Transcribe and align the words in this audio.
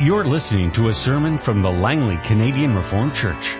You're 0.00 0.24
listening 0.24 0.72
to 0.72 0.88
a 0.88 0.92
sermon 0.92 1.38
from 1.38 1.62
the 1.62 1.70
Langley 1.70 2.16
Canadian 2.16 2.74
Reformed 2.74 3.14
Church. 3.14 3.56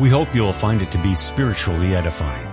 We 0.00 0.10
hope 0.10 0.34
you'll 0.34 0.52
find 0.52 0.82
it 0.82 0.90
to 0.90 0.98
be 1.00 1.14
spiritually 1.14 1.94
edifying. 1.94 2.48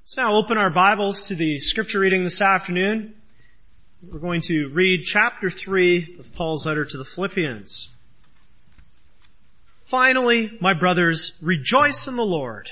Let's 0.00 0.16
now 0.16 0.32
open 0.32 0.56
our 0.56 0.70
Bibles 0.70 1.24
to 1.24 1.34
the 1.34 1.58
scripture 1.58 1.98
reading 1.98 2.24
this 2.24 2.40
afternoon. 2.40 3.14
We're 4.02 4.18
going 4.18 4.40
to 4.42 4.70
read 4.70 5.04
chapter 5.04 5.50
3 5.50 6.16
of 6.18 6.32
Paul's 6.32 6.64
letter 6.64 6.86
to 6.86 6.96
the 6.96 7.04
Philippians. 7.04 7.90
Finally, 9.84 10.56
my 10.58 10.72
brothers, 10.72 11.38
rejoice 11.42 12.08
in 12.08 12.16
the 12.16 12.24
Lord. 12.24 12.70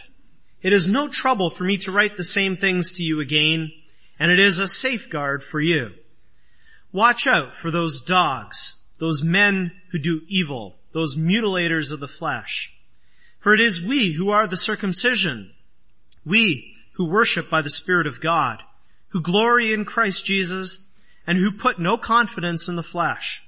It 0.63 0.73
is 0.73 0.91
no 0.91 1.09
trouble 1.09 1.51
for 1.51 1.65
me 1.65 1.77
to 1.77 1.93
write 1.93 2.17
the 2.17 2.25
same 2.25 2.57
things 2.57 2.95
to 2.95 3.03
you 3.03 3.21
again, 3.21 3.73
and 4.23 4.31
it 4.31 4.39
is 4.39 4.61
a 4.61 4.69
safeguard 4.69 5.43
for 5.43 5.61
you. 5.61 5.91
Watch 6.93 7.27
out 7.27 7.57
for 7.57 7.73
those 7.73 8.01
dogs, 8.01 8.77
those 9.01 9.25
men 9.25 9.73
who 9.91 9.99
do 9.99 10.21
evil, 10.29 10.77
those 10.93 11.17
mutilators 11.17 11.91
of 11.91 11.99
the 11.99 12.07
flesh. 12.07 12.73
For 13.41 13.53
it 13.53 13.59
is 13.59 13.83
we 13.83 14.13
who 14.13 14.31
are 14.31 14.47
the 14.47 14.57
circumcision, 14.57 15.51
we 16.25 16.77
who 16.93 17.11
worship 17.11 17.51
by 17.51 17.63
the 17.63 17.69
Spirit 17.69 18.07
of 18.07 18.21
God, 18.21 18.63
who 19.09 19.21
glory 19.21 19.73
in 19.73 19.85
Christ 19.85 20.25
Jesus, 20.25 20.85
and 21.27 21.37
who 21.37 21.51
put 21.51 21.81
no 21.81 21.99
confidence 21.99 22.69
in 22.69 22.77
the 22.77 22.85
flesh, 22.85 23.43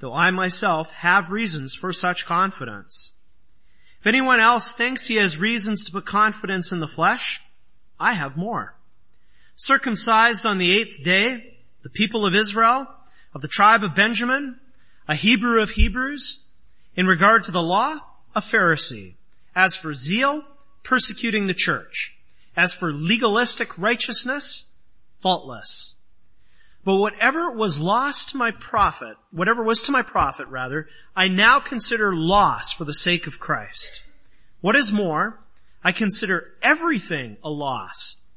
though 0.00 0.14
I 0.14 0.32
myself 0.32 0.90
have 0.90 1.30
reasons 1.30 1.76
for 1.76 1.92
such 1.92 2.26
confidence. 2.26 3.12
If 4.00 4.08
anyone 4.08 4.40
else 4.40 4.72
thinks 4.72 5.06
he 5.06 5.14
has 5.14 5.38
reasons 5.38 5.84
to 5.84 5.92
put 5.92 6.06
confidence 6.06 6.72
in 6.72 6.80
the 6.80 6.88
flesh, 6.88 7.40
I 8.00 8.14
have 8.14 8.36
more. 8.36 8.74
Circumcised 9.62 10.44
on 10.44 10.58
the 10.58 10.76
eighth 10.76 11.04
day, 11.04 11.54
the 11.84 11.88
people 11.88 12.26
of 12.26 12.34
Israel, 12.34 12.84
of 13.32 13.42
the 13.42 13.46
tribe 13.46 13.84
of 13.84 13.94
Benjamin, 13.94 14.58
a 15.06 15.14
Hebrew 15.14 15.62
of 15.62 15.70
Hebrews, 15.70 16.40
in 16.96 17.06
regard 17.06 17.44
to 17.44 17.52
the 17.52 17.62
law, 17.62 18.00
a 18.34 18.40
Pharisee. 18.40 19.14
As 19.54 19.76
for 19.76 19.94
zeal, 19.94 20.42
persecuting 20.82 21.46
the 21.46 21.54
church. 21.54 22.18
As 22.56 22.74
for 22.74 22.92
legalistic 22.92 23.78
righteousness, 23.78 24.66
faultless. 25.20 25.94
But 26.84 26.96
whatever 26.96 27.48
was 27.52 27.80
lost 27.80 28.30
to 28.30 28.36
my 28.36 28.50
profit, 28.50 29.16
whatever 29.30 29.62
was 29.62 29.80
to 29.82 29.92
my 29.92 30.02
profit 30.02 30.48
rather, 30.48 30.88
I 31.14 31.28
now 31.28 31.60
consider 31.60 32.12
loss 32.12 32.72
for 32.72 32.84
the 32.84 32.92
sake 32.92 33.28
of 33.28 33.38
Christ. 33.38 34.02
What 34.60 34.74
is 34.74 34.92
more, 34.92 35.38
I 35.84 35.92
consider 35.92 36.52
everything 36.64 37.36
a 37.44 37.48
loss 37.48 38.21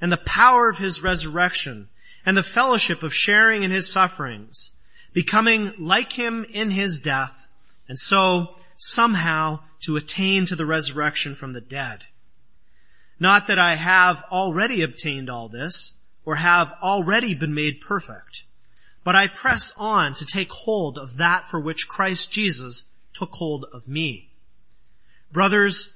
and 0.00 0.12
the 0.12 0.16
power 0.16 0.68
of 0.68 0.78
His 0.78 1.02
resurrection 1.02 1.88
and 2.24 2.36
the 2.36 2.42
fellowship 2.42 3.02
of 3.02 3.14
sharing 3.14 3.62
in 3.62 3.70
His 3.70 3.90
sufferings, 3.90 4.72
becoming 5.12 5.72
like 5.78 6.12
Him 6.12 6.44
in 6.52 6.70
His 6.70 7.00
death, 7.00 7.46
and 7.88 7.98
so 7.98 8.56
somehow 8.76 9.60
to 9.80 9.96
attain 9.96 10.46
to 10.46 10.56
the 10.56 10.66
resurrection 10.66 11.34
from 11.34 11.52
the 11.52 11.60
dead. 11.60 12.04
Not 13.18 13.46
that 13.46 13.58
I 13.58 13.76
have 13.76 14.24
already 14.30 14.82
obtained 14.82 15.30
all 15.30 15.48
this, 15.48 15.94
or 16.24 16.36
have 16.36 16.74
already 16.82 17.34
been 17.34 17.54
made 17.54 17.80
perfect, 17.80 18.44
but 19.04 19.14
I 19.14 19.28
press 19.28 19.72
on 19.78 20.14
to 20.14 20.26
take 20.26 20.50
hold 20.50 20.98
of 20.98 21.16
that 21.16 21.48
for 21.48 21.60
which 21.60 21.88
Christ 21.88 22.32
Jesus 22.32 22.90
took 23.14 23.30
hold 23.34 23.64
of 23.72 23.86
me. 23.86 24.30
Brothers, 25.32 25.95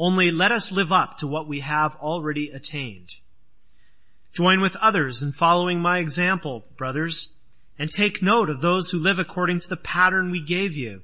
Only 0.00 0.30
let 0.30 0.50
us 0.50 0.72
live 0.72 0.90
up 0.90 1.18
to 1.18 1.26
what 1.26 1.46
we 1.46 1.60
have 1.60 1.94
already 1.96 2.50
attained. 2.50 3.16
Join 4.32 4.60
with 4.62 4.74
others 4.76 5.22
in 5.22 5.32
following 5.32 5.80
my 5.80 5.98
example, 5.98 6.64
brothers, 6.78 7.34
and 7.78 7.90
take 7.90 8.22
note 8.22 8.48
of 8.48 8.62
those 8.62 8.90
who 8.90 8.98
live 8.98 9.18
according 9.18 9.60
to 9.60 9.68
the 9.68 9.76
pattern 9.76 10.30
we 10.30 10.40
gave 10.40 10.72
you. 10.72 11.02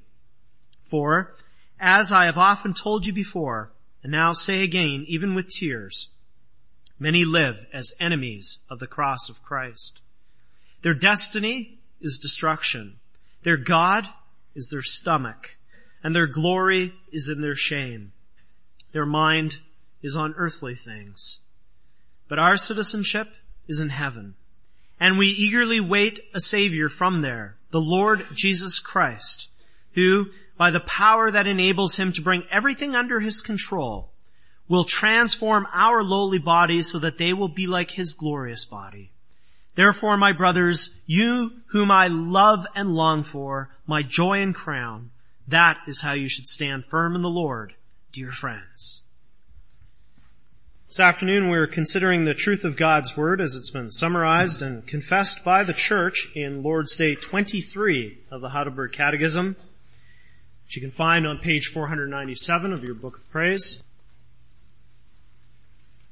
For, 0.89 1.35
as 1.79 2.11
I 2.11 2.25
have 2.25 2.37
often 2.37 2.73
told 2.73 3.05
you 3.05 3.13
before, 3.13 3.71
and 4.01 4.11
now 4.11 4.33
say 4.33 4.63
again, 4.63 5.05
even 5.07 5.35
with 5.35 5.49
tears, 5.49 6.09
Many 6.99 7.25
live 7.25 7.67
as 7.71 7.93
enemies 7.99 8.59
of 8.71 8.79
the 8.79 8.87
cross 8.87 9.29
of 9.29 9.43
Christ. 9.43 10.01
Their 10.81 10.95
destiny 10.95 11.77
is 12.01 12.17
destruction. 12.17 12.99
Their 13.43 13.57
God 13.57 14.09
is 14.55 14.69
their 14.69 14.81
stomach, 14.81 15.57
and 16.03 16.15
their 16.15 16.25
glory 16.25 16.95
is 17.11 17.29
in 17.29 17.41
their 17.41 17.55
shame. 17.55 18.13
Their 18.91 19.05
mind 19.05 19.59
is 20.01 20.15
on 20.15 20.33
earthly 20.37 20.75
things. 20.75 21.41
But 22.27 22.39
our 22.39 22.57
citizenship 22.57 23.29
is 23.67 23.79
in 23.79 23.89
heaven, 23.89 24.35
and 24.99 25.17
we 25.17 25.27
eagerly 25.27 25.79
wait 25.79 26.19
a 26.33 26.39
Savior 26.39 26.89
from 26.89 27.21
there, 27.21 27.57
the 27.71 27.81
Lord 27.81 28.25
Jesus 28.33 28.79
Christ, 28.79 29.49
who, 29.93 30.27
by 30.57 30.71
the 30.71 30.79
power 30.79 31.31
that 31.31 31.47
enables 31.47 31.97
him 31.97 32.11
to 32.13 32.21
bring 32.21 32.43
everything 32.51 32.95
under 32.95 33.19
his 33.19 33.41
control, 33.41 34.11
will 34.67 34.83
transform 34.83 35.67
our 35.73 36.03
lowly 36.03 36.39
bodies 36.39 36.91
so 36.91 36.99
that 36.99 37.17
they 37.17 37.33
will 37.33 37.47
be 37.47 37.67
like 37.67 37.91
his 37.91 38.13
glorious 38.13 38.65
body. 38.65 39.11
Therefore, 39.75 40.17
my 40.17 40.33
brothers, 40.33 40.95
you 41.05 41.61
whom 41.67 41.91
I 41.91 42.07
love 42.07 42.65
and 42.75 42.95
long 42.95 43.23
for, 43.23 43.69
my 43.85 44.01
joy 44.01 44.41
and 44.41 44.53
crown, 44.53 45.11
that 45.47 45.77
is 45.87 46.01
how 46.01 46.13
you 46.13 46.27
should 46.27 46.47
stand 46.47 46.83
firm 46.85 47.15
in 47.15 47.21
the 47.21 47.29
Lord, 47.29 47.75
dear 48.17 48.31
friends. 48.31 49.03
This 50.87 50.99
afternoon 50.99 51.49
we're 51.49 51.67
considering 51.67 52.25
the 52.25 52.33
truth 52.33 52.63
of 52.63 52.75
God's 52.75 53.15
Word 53.15 53.39
as 53.39 53.53
it's 53.53 53.69
been 53.69 53.91
summarized 53.91 54.59
and 54.59 54.87
confessed 54.87 55.45
by 55.45 55.61
the 55.61 55.71
Church 55.71 56.31
in 56.35 56.63
Lord's 56.63 56.95
Day 56.95 57.13
23 57.13 58.17
of 58.31 58.41
the 58.41 58.49
Heidelberg 58.49 58.91
Catechism, 58.91 59.55
which 60.65 60.75
you 60.75 60.81
can 60.81 60.89
find 60.89 61.27
on 61.27 61.37
page 61.37 61.67
497 61.67 62.73
of 62.73 62.83
your 62.83 62.95
Book 62.95 63.17
of 63.17 63.29
Praise. 63.29 63.83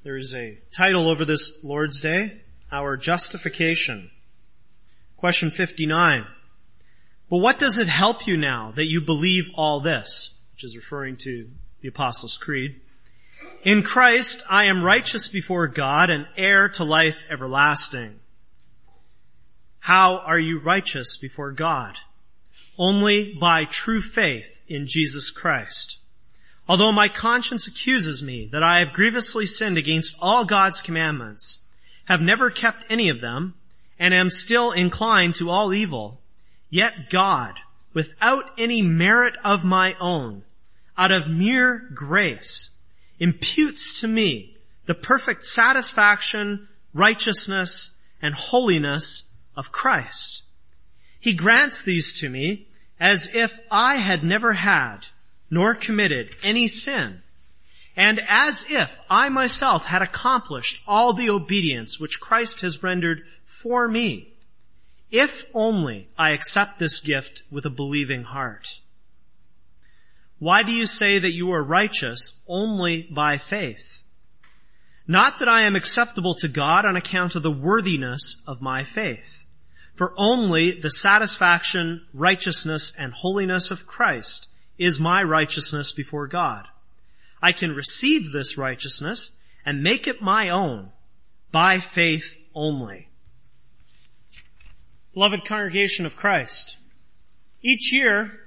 There 0.03 0.15
is 0.15 0.35
a 0.35 0.59
title 0.71 1.09
over 1.09 1.25
this 1.25 1.63
Lord's 1.63 1.99
Day, 2.01 2.41
Our 2.71 2.97
Justification. 2.97 4.11
Question 5.17 5.49
59. 5.49 6.27
But 7.31 7.37
what 7.39 7.57
does 7.57 7.79
it 7.79 7.87
help 7.87 8.27
you 8.27 8.37
now 8.37 8.71
that 8.75 8.85
you 8.85 9.01
believe 9.01 9.49
all 9.55 9.79
this? 9.79 10.39
Which 10.53 10.63
is 10.65 10.77
referring 10.77 11.17
to 11.23 11.49
the 11.85 11.89
Apostles' 11.89 12.35
Creed. 12.35 12.81
In 13.63 13.83
Christ 13.83 14.41
I 14.49 14.65
am 14.65 14.81
righteous 14.81 15.27
before 15.27 15.67
God 15.67 16.09
and 16.09 16.25
heir 16.35 16.67
to 16.69 16.83
life 16.83 17.17
everlasting. 17.29 18.19
How 19.81 20.17
are 20.17 20.39
you 20.39 20.57
righteous 20.57 21.15
before 21.15 21.51
God? 21.51 21.97
Only 22.75 23.35
by 23.35 23.65
true 23.65 24.01
faith 24.01 24.61
in 24.67 24.87
Jesus 24.87 25.29
Christ. 25.29 25.99
Although 26.67 26.91
my 26.91 27.07
conscience 27.07 27.67
accuses 27.67 28.23
me 28.23 28.49
that 28.51 28.63
I 28.63 28.79
have 28.79 28.91
grievously 28.91 29.45
sinned 29.45 29.77
against 29.77 30.17
all 30.19 30.43
God's 30.43 30.81
commandments, 30.81 31.59
have 32.05 32.19
never 32.19 32.49
kept 32.49 32.87
any 32.89 33.09
of 33.09 33.21
them, 33.21 33.53
and 33.99 34.11
am 34.11 34.31
still 34.31 34.71
inclined 34.71 35.35
to 35.35 35.51
all 35.51 35.71
evil, 35.71 36.19
yet 36.71 37.11
God, 37.11 37.59
without 37.93 38.45
any 38.57 38.81
merit 38.81 39.35
of 39.43 39.63
my 39.63 39.95
own, 40.01 40.41
out 40.97 41.11
of 41.11 41.27
mere 41.27 41.89
grace, 41.93 42.71
imputes 43.19 43.99
to 44.01 44.07
me 44.07 44.55
the 44.85 44.95
perfect 44.95 45.43
satisfaction, 45.43 46.67
righteousness, 46.93 47.97
and 48.21 48.33
holiness 48.33 49.33
of 49.55 49.71
Christ. 49.71 50.43
He 51.19 51.33
grants 51.33 51.81
these 51.81 52.19
to 52.19 52.29
me 52.29 52.67
as 52.99 53.33
if 53.33 53.59
I 53.71 53.95
had 53.95 54.23
never 54.23 54.53
had 54.53 55.07
nor 55.49 55.75
committed 55.75 56.35
any 56.43 56.67
sin, 56.67 57.21
and 57.95 58.21
as 58.27 58.65
if 58.69 58.99
I 59.09 59.29
myself 59.29 59.85
had 59.85 60.01
accomplished 60.01 60.81
all 60.87 61.13
the 61.13 61.29
obedience 61.29 61.99
which 61.99 62.19
Christ 62.19 62.61
has 62.61 62.83
rendered 62.83 63.23
for 63.45 63.87
me, 63.87 64.33
if 65.11 65.45
only 65.53 66.09
I 66.17 66.31
accept 66.31 66.79
this 66.79 66.99
gift 66.99 67.43
with 67.49 67.65
a 67.65 67.69
believing 67.69 68.23
heart. 68.23 68.79
Why 70.45 70.61
do 70.61 70.71
you 70.71 70.85
say 70.85 71.17
that 71.17 71.31
you 71.31 71.51
are 71.53 71.63
righteous 71.63 72.39
only 72.47 73.07
by 73.09 73.39
faith? 73.39 74.03
Not 75.07 75.39
that 75.39 75.49
I 75.49 75.63
am 75.63 75.75
acceptable 75.75 76.35
to 76.35 76.47
God 76.47 76.85
on 76.85 76.95
account 76.95 77.33
of 77.33 77.41
the 77.41 77.49
worthiness 77.49 78.43
of 78.45 78.61
my 78.61 78.83
faith, 78.83 79.47
for 79.95 80.13
only 80.19 80.79
the 80.79 80.91
satisfaction, 80.91 82.05
righteousness, 82.13 82.93
and 82.95 83.11
holiness 83.11 83.71
of 83.71 83.87
Christ 83.87 84.49
is 84.77 84.99
my 84.99 85.23
righteousness 85.23 85.91
before 85.91 86.27
God. 86.27 86.67
I 87.41 87.51
can 87.51 87.73
receive 87.73 88.31
this 88.31 88.55
righteousness 88.55 89.39
and 89.65 89.81
make 89.81 90.05
it 90.05 90.21
my 90.21 90.49
own 90.49 90.91
by 91.51 91.79
faith 91.79 92.37
only. 92.53 93.09
Beloved 95.11 95.43
congregation 95.43 96.05
of 96.05 96.15
Christ, 96.15 96.77
each 97.63 97.91
year 97.91 98.44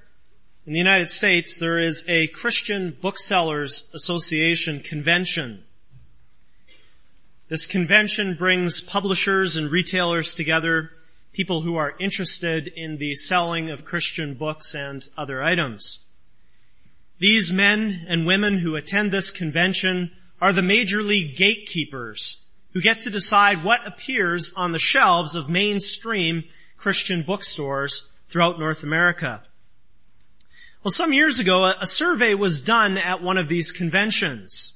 in 0.68 0.74
the 0.74 0.78
United 0.78 1.08
States 1.08 1.58
there 1.58 1.78
is 1.78 2.04
a 2.08 2.26
Christian 2.26 2.94
Booksellers 3.00 3.88
Association 3.94 4.80
convention. 4.80 5.64
This 7.48 7.66
convention 7.66 8.34
brings 8.34 8.82
publishers 8.82 9.56
and 9.56 9.70
retailers 9.70 10.34
together, 10.34 10.90
people 11.32 11.62
who 11.62 11.76
are 11.76 11.94
interested 11.98 12.66
in 12.68 12.98
the 12.98 13.14
selling 13.14 13.70
of 13.70 13.86
Christian 13.86 14.34
books 14.34 14.74
and 14.74 15.08
other 15.16 15.42
items. 15.42 16.04
These 17.18 17.50
men 17.50 18.04
and 18.06 18.26
women 18.26 18.58
who 18.58 18.76
attend 18.76 19.10
this 19.10 19.30
convention 19.30 20.12
are 20.38 20.52
the 20.52 20.60
major 20.60 21.02
league 21.02 21.34
gatekeepers 21.34 22.44
who 22.74 22.82
get 22.82 23.00
to 23.00 23.10
decide 23.10 23.64
what 23.64 23.86
appears 23.86 24.52
on 24.54 24.72
the 24.72 24.78
shelves 24.78 25.34
of 25.34 25.48
mainstream 25.48 26.44
Christian 26.76 27.22
bookstores 27.22 28.12
throughout 28.28 28.58
North 28.58 28.82
America. 28.82 29.44
Well, 30.84 30.92
some 30.92 31.12
years 31.12 31.40
ago, 31.40 31.64
a, 31.64 31.86
survey 31.86 32.34
was 32.34 32.62
done 32.62 32.98
at 32.98 33.22
one 33.22 33.36
of 33.36 33.48
these 33.48 33.72
conventions. 33.72 34.74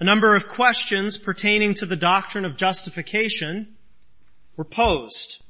A 0.00 0.04
number 0.04 0.34
of 0.34 0.48
questions 0.48 1.18
pertaining 1.18 1.74
to 1.74 1.86
the 1.86 1.96
doctrine 1.96 2.46
of 2.46 2.56
justification 2.56 3.76
were 4.56 4.64
posed. 4.64 5.42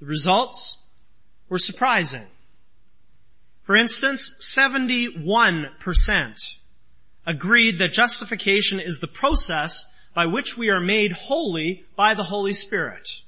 The 0.00 0.06
results 0.06 0.78
were 1.50 1.58
surprising. 1.58 2.26
For 3.64 3.76
instance, 3.76 4.32
71% 4.40 6.56
agreed 7.26 7.78
that 7.78 7.92
justification 7.92 8.80
is 8.80 9.00
the 9.00 9.08
process 9.08 9.92
by 10.14 10.24
which 10.24 10.56
we 10.56 10.70
are 10.70 10.80
made 10.80 11.12
holy 11.12 11.84
by 11.96 12.14
the 12.14 12.24
Holy 12.24 12.54
Spirit. 12.54 13.22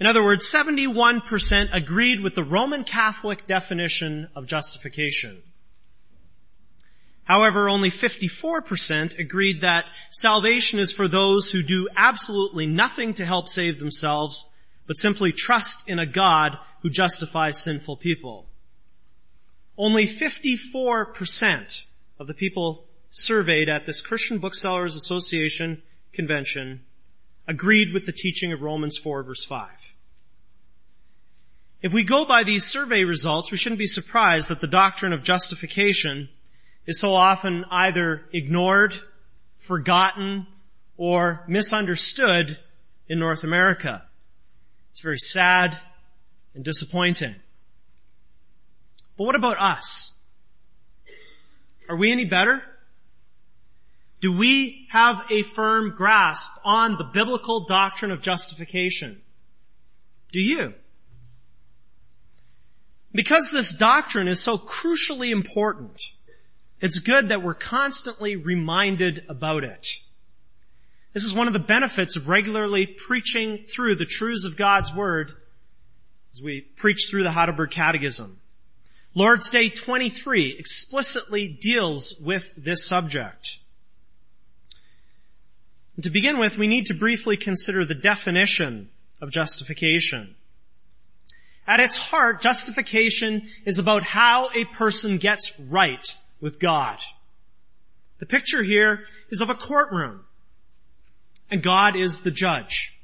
In 0.00 0.06
other 0.06 0.24
words, 0.24 0.50
71% 0.50 1.68
agreed 1.74 2.20
with 2.20 2.34
the 2.34 2.42
Roman 2.42 2.84
Catholic 2.84 3.46
definition 3.46 4.30
of 4.34 4.46
justification. 4.46 5.42
However, 7.24 7.68
only 7.68 7.90
54% 7.90 9.18
agreed 9.18 9.60
that 9.60 9.84
salvation 10.10 10.80
is 10.80 10.90
for 10.90 11.06
those 11.06 11.50
who 11.50 11.62
do 11.62 11.86
absolutely 11.94 12.66
nothing 12.66 13.12
to 13.14 13.26
help 13.26 13.46
save 13.46 13.78
themselves, 13.78 14.48
but 14.86 14.96
simply 14.96 15.32
trust 15.32 15.86
in 15.86 15.98
a 15.98 16.06
God 16.06 16.56
who 16.80 16.88
justifies 16.88 17.62
sinful 17.62 17.98
people. 17.98 18.48
Only 19.76 20.06
54% 20.06 21.84
of 22.18 22.26
the 22.26 22.34
people 22.34 22.86
surveyed 23.10 23.68
at 23.68 23.84
this 23.84 24.00
Christian 24.00 24.38
Booksellers 24.38 24.96
Association 24.96 25.82
convention 26.12 26.84
agreed 27.50 27.92
with 27.92 28.06
the 28.06 28.12
teaching 28.12 28.52
of 28.52 28.62
Romans 28.62 28.96
4 28.96 29.24
verse 29.24 29.44
5. 29.44 29.68
If 31.82 31.92
we 31.92 32.04
go 32.04 32.24
by 32.24 32.44
these 32.44 32.64
survey 32.64 33.02
results, 33.02 33.50
we 33.50 33.56
shouldn't 33.56 33.80
be 33.80 33.88
surprised 33.88 34.50
that 34.50 34.60
the 34.60 34.68
doctrine 34.68 35.12
of 35.12 35.24
justification 35.24 36.28
is 36.86 37.00
so 37.00 37.12
often 37.12 37.64
either 37.68 38.24
ignored, 38.32 38.94
forgotten, 39.56 40.46
or 40.96 41.44
misunderstood 41.48 42.56
in 43.08 43.18
North 43.18 43.42
America. 43.42 44.04
It's 44.92 45.00
very 45.00 45.18
sad 45.18 45.76
and 46.54 46.64
disappointing. 46.64 47.34
But 49.18 49.24
what 49.24 49.34
about 49.34 49.60
us? 49.60 50.14
Are 51.88 51.96
we 51.96 52.12
any 52.12 52.26
better? 52.26 52.62
Do 54.20 54.36
we 54.36 54.86
have 54.90 55.24
a 55.30 55.42
firm 55.42 55.94
grasp 55.96 56.50
on 56.64 56.98
the 56.98 57.04
biblical 57.04 57.64
doctrine 57.64 58.10
of 58.10 58.20
justification? 58.20 59.22
Do 60.30 60.40
you? 60.40 60.74
Because 63.12 63.50
this 63.50 63.72
doctrine 63.72 64.28
is 64.28 64.40
so 64.40 64.58
crucially 64.58 65.30
important, 65.30 66.00
it's 66.80 66.98
good 66.98 67.28
that 67.30 67.42
we're 67.42 67.54
constantly 67.54 68.36
reminded 68.36 69.24
about 69.28 69.64
it. 69.64 69.86
This 71.12 71.24
is 71.24 71.34
one 71.34 71.48
of 71.48 71.52
the 71.52 71.58
benefits 71.58 72.16
of 72.16 72.28
regularly 72.28 72.86
preaching 72.86 73.64
through 73.66 73.96
the 73.96 74.04
truths 74.04 74.44
of 74.44 74.56
God's 74.56 74.94
Word 74.94 75.32
as 76.32 76.42
we 76.42 76.60
preach 76.60 77.08
through 77.10 77.24
the 77.24 77.32
Heidelberg 77.32 77.70
Catechism. 77.70 78.38
Lord's 79.14 79.50
Day 79.50 79.70
23 79.70 80.56
explicitly 80.56 81.48
deals 81.48 82.20
with 82.24 82.52
this 82.56 82.86
subject. 82.86 83.59
And 86.00 86.04
to 86.04 86.10
begin 86.10 86.38
with, 86.38 86.56
we 86.56 86.66
need 86.66 86.86
to 86.86 86.94
briefly 86.94 87.36
consider 87.36 87.84
the 87.84 87.94
definition 87.94 88.88
of 89.20 89.30
justification. 89.30 90.34
At 91.66 91.78
its 91.78 91.98
heart, 91.98 92.40
justification 92.40 93.50
is 93.66 93.78
about 93.78 94.02
how 94.02 94.48
a 94.54 94.64
person 94.64 95.18
gets 95.18 95.60
right 95.60 96.16
with 96.40 96.58
God. 96.58 97.00
The 98.18 98.24
picture 98.24 98.62
here 98.62 99.04
is 99.28 99.42
of 99.42 99.50
a 99.50 99.54
courtroom, 99.54 100.24
and 101.50 101.62
God 101.62 101.96
is 101.96 102.20
the 102.20 102.30
judge. 102.30 102.98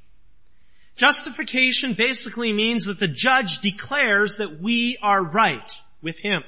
Justification 0.97 1.93
basically 1.93 2.55
means 2.55 2.87
that 2.87 2.99
the 2.99 3.09
judge 3.09 3.59
declares 3.59 4.38
that 4.38 4.59
we 4.59 4.97
are 5.03 5.23
right 5.23 5.71
with 6.00 6.21
him. 6.21 6.45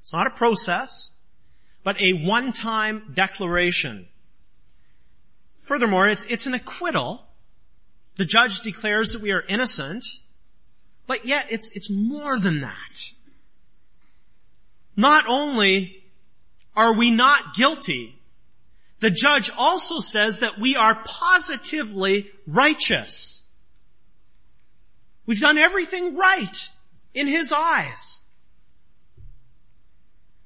It's 0.00 0.12
not 0.12 0.28
a 0.28 0.30
process, 0.30 1.14
but 1.82 2.00
a 2.00 2.12
one-time 2.12 3.10
declaration. 3.14 4.06
Furthermore, 5.66 6.08
it's, 6.08 6.24
it's 6.24 6.46
an 6.46 6.54
acquittal. 6.54 7.26
The 8.16 8.24
judge 8.24 8.60
declares 8.60 9.12
that 9.12 9.20
we 9.20 9.32
are 9.32 9.42
innocent, 9.48 10.04
but 11.06 11.26
yet 11.26 11.46
it's, 11.50 11.72
it's 11.74 11.90
more 11.90 12.38
than 12.38 12.60
that. 12.60 13.10
Not 14.96 15.24
only 15.28 16.04
are 16.74 16.94
we 16.94 17.10
not 17.10 17.54
guilty, 17.54 18.16
the 19.00 19.10
judge 19.10 19.50
also 19.58 19.98
says 19.98 20.38
that 20.38 20.58
we 20.58 20.76
are 20.76 21.02
positively 21.04 22.30
righteous. 22.46 23.48
We've 25.26 25.40
done 25.40 25.58
everything 25.58 26.16
right 26.16 26.68
in 27.12 27.26
his 27.26 27.52
eyes. 27.52 28.20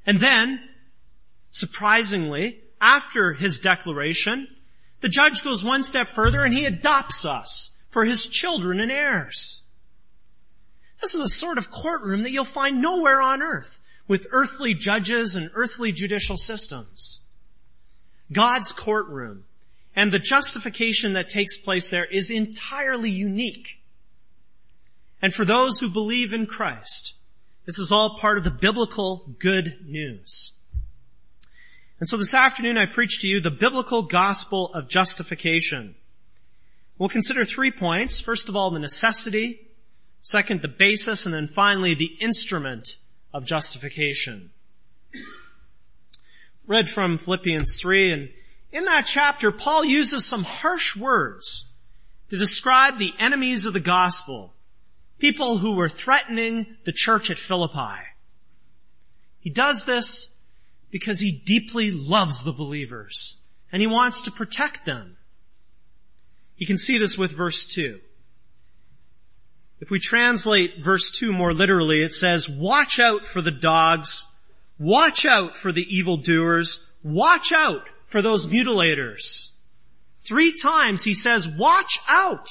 And 0.06 0.18
then, 0.18 0.60
surprisingly, 1.50 2.62
after 2.80 3.34
his 3.34 3.60
declaration, 3.60 4.48
the 5.00 5.08
judge 5.08 5.42
goes 5.42 5.64
one 5.64 5.82
step 5.82 6.08
further 6.08 6.42
and 6.42 6.54
he 6.54 6.66
adopts 6.66 7.24
us 7.24 7.78
for 7.88 8.04
his 8.04 8.28
children 8.28 8.80
and 8.80 8.90
heirs. 8.90 9.62
This 11.00 11.14
is 11.14 11.20
a 11.20 11.28
sort 11.28 11.58
of 11.58 11.70
courtroom 11.70 12.22
that 12.22 12.30
you'll 12.30 12.44
find 12.44 12.82
nowhere 12.82 13.20
on 13.20 13.42
earth 13.42 13.80
with 14.06 14.26
earthly 14.32 14.74
judges 14.74 15.36
and 15.36 15.50
earthly 15.54 15.92
judicial 15.92 16.36
systems. 16.36 17.20
God's 18.32 18.72
courtroom 18.72 19.44
and 19.96 20.12
the 20.12 20.18
justification 20.18 21.14
that 21.14 21.28
takes 21.28 21.56
place 21.56 21.90
there 21.90 22.04
is 22.04 22.30
entirely 22.30 23.10
unique. 23.10 23.82
And 25.22 25.34
for 25.34 25.44
those 25.44 25.80
who 25.80 25.90
believe 25.90 26.32
in 26.32 26.46
Christ, 26.46 27.14
this 27.66 27.78
is 27.78 27.92
all 27.92 28.18
part 28.18 28.38
of 28.38 28.44
the 28.44 28.50
biblical 28.50 29.34
good 29.38 29.78
news. 29.84 30.59
And 32.00 32.08
so 32.08 32.16
this 32.16 32.34
afternoon 32.34 32.78
I 32.78 32.86
preach 32.86 33.20
to 33.20 33.28
you 33.28 33.40
the 33.40 33.50
biblical 33.50 34.02
gospel 34.02 34.72
of 34.74 34.88
justification. 34.88 35.94
We'll 36.98 37.10
consider 37.10 37.44
three 37.44 37.70
points. 37.70 38.20
First 38.20 38.48
of 38.48 38.56
all, 38.56 38.70
the 38.70 38.78
necessity, 38.78 39.70
Second, 40.22 40.60
the 40.60 40.68
basis, 40.68 41.24
and 41.24 41.34
then 41.34 41.48
finally, 41.48 41.94
the 41.94 42.16
instrument 42.20 42.98
of 43.32 43.44
justification. 43.44 44.50
Read 46.66 46.88
from 46.88 47.18
Philippians 47.18 47.80
3, 47.80 48.12
and 48.12 48.28
in 48.70 48.84
that 48.84 49.06
chapter, 49.06 49.50
Paul 49.50 49.84
uses 49.84 50.26
some 50.26 50.44
harsh 50.44 50.94
words 50.94 51.70
to 52.28 52.36
describe 52.36 52.98
the 52.98 53.14
enemies 53.18 53.64
of 53.64 53.72
the 53.72 53.80
gospel, 53.80 54.52
people 55.18 55.58
who 55.58 55.72
were 55.72 55.88
threatening 55.88 56.76
the 56.84 56.92
church 56.92 57.30
at 57.30 57.38
Philippi. 57.38 58.02
He 59.40 59.50
does 59.50 59.86
this 59.86 60.29
because 60.90 61.20
he 61.20 61.30
deeply 61.32 61.90
loves 61.90 62.44
the 62.44 62.52
believers 62.52 63.40
and 63.72 63.80
he 63.80 63.86
wants 63.86 64.20
to 64.22 64.30
protect 64.30 64.84
them. 64.84 65.16
You 66.56 66.66
can 66.66 66.78
see 66.78 66.98
this 66.98 67.16
with 67.16 67.32
verse 67.32 67.66
2. 67.66 68.00
If 69.80 69.90
we 69.90 69.98
translate 69.98 70.82
verse 70.82 71.10
2 71.10 71.32
more 71.32 71.54
literally, 71.54 72.02
it 72.02 72.12
says, 72.12 72.48
watch 72.48 73.00
out 73.00 73.24
for 73.24 73.40
the 73.40 73.50
dogs, 73.50 74.26
watch 74.78 75.24
out 75.24 75.56
for 75.56 75.72
the 75.72 75.86
evildoers, 75.94 76.86
watch 77.02 77.50
out 77.50 77.88
for 78.06 78.20
those 78.20 78.46
mutilators. 78.48 79.52
Three 80.22 80.52
times 80.52 81.04
he 81.04 81.14
says, 81.14 81.48
watch 81.48 81.98
out. 82.08 82.48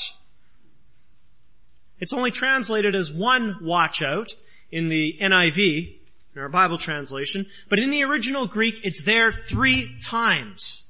It's 2.00 2.13
only 2.13 2.31
translated 2.31 2.96
as 2.96 3.12
one 3.12 3.58
watch 3.62 4.01
out 4.01 4.31
in 4.72 4.89
the 4.89 5.17
NIV, 5.22 5.99
in 6.39 6.43
our 6.43 6.50
Bible 6.50 6.77
translation, 6.77 7.46
but 7.67 7.79
in 7.79 7.91
the 7.91 8.03
original 8.03 8.48
Greek, 8.48 8.86
it's 8.86 9.03
there 9.03 9.31
three 9.31 9.98
times. 10.01 10.89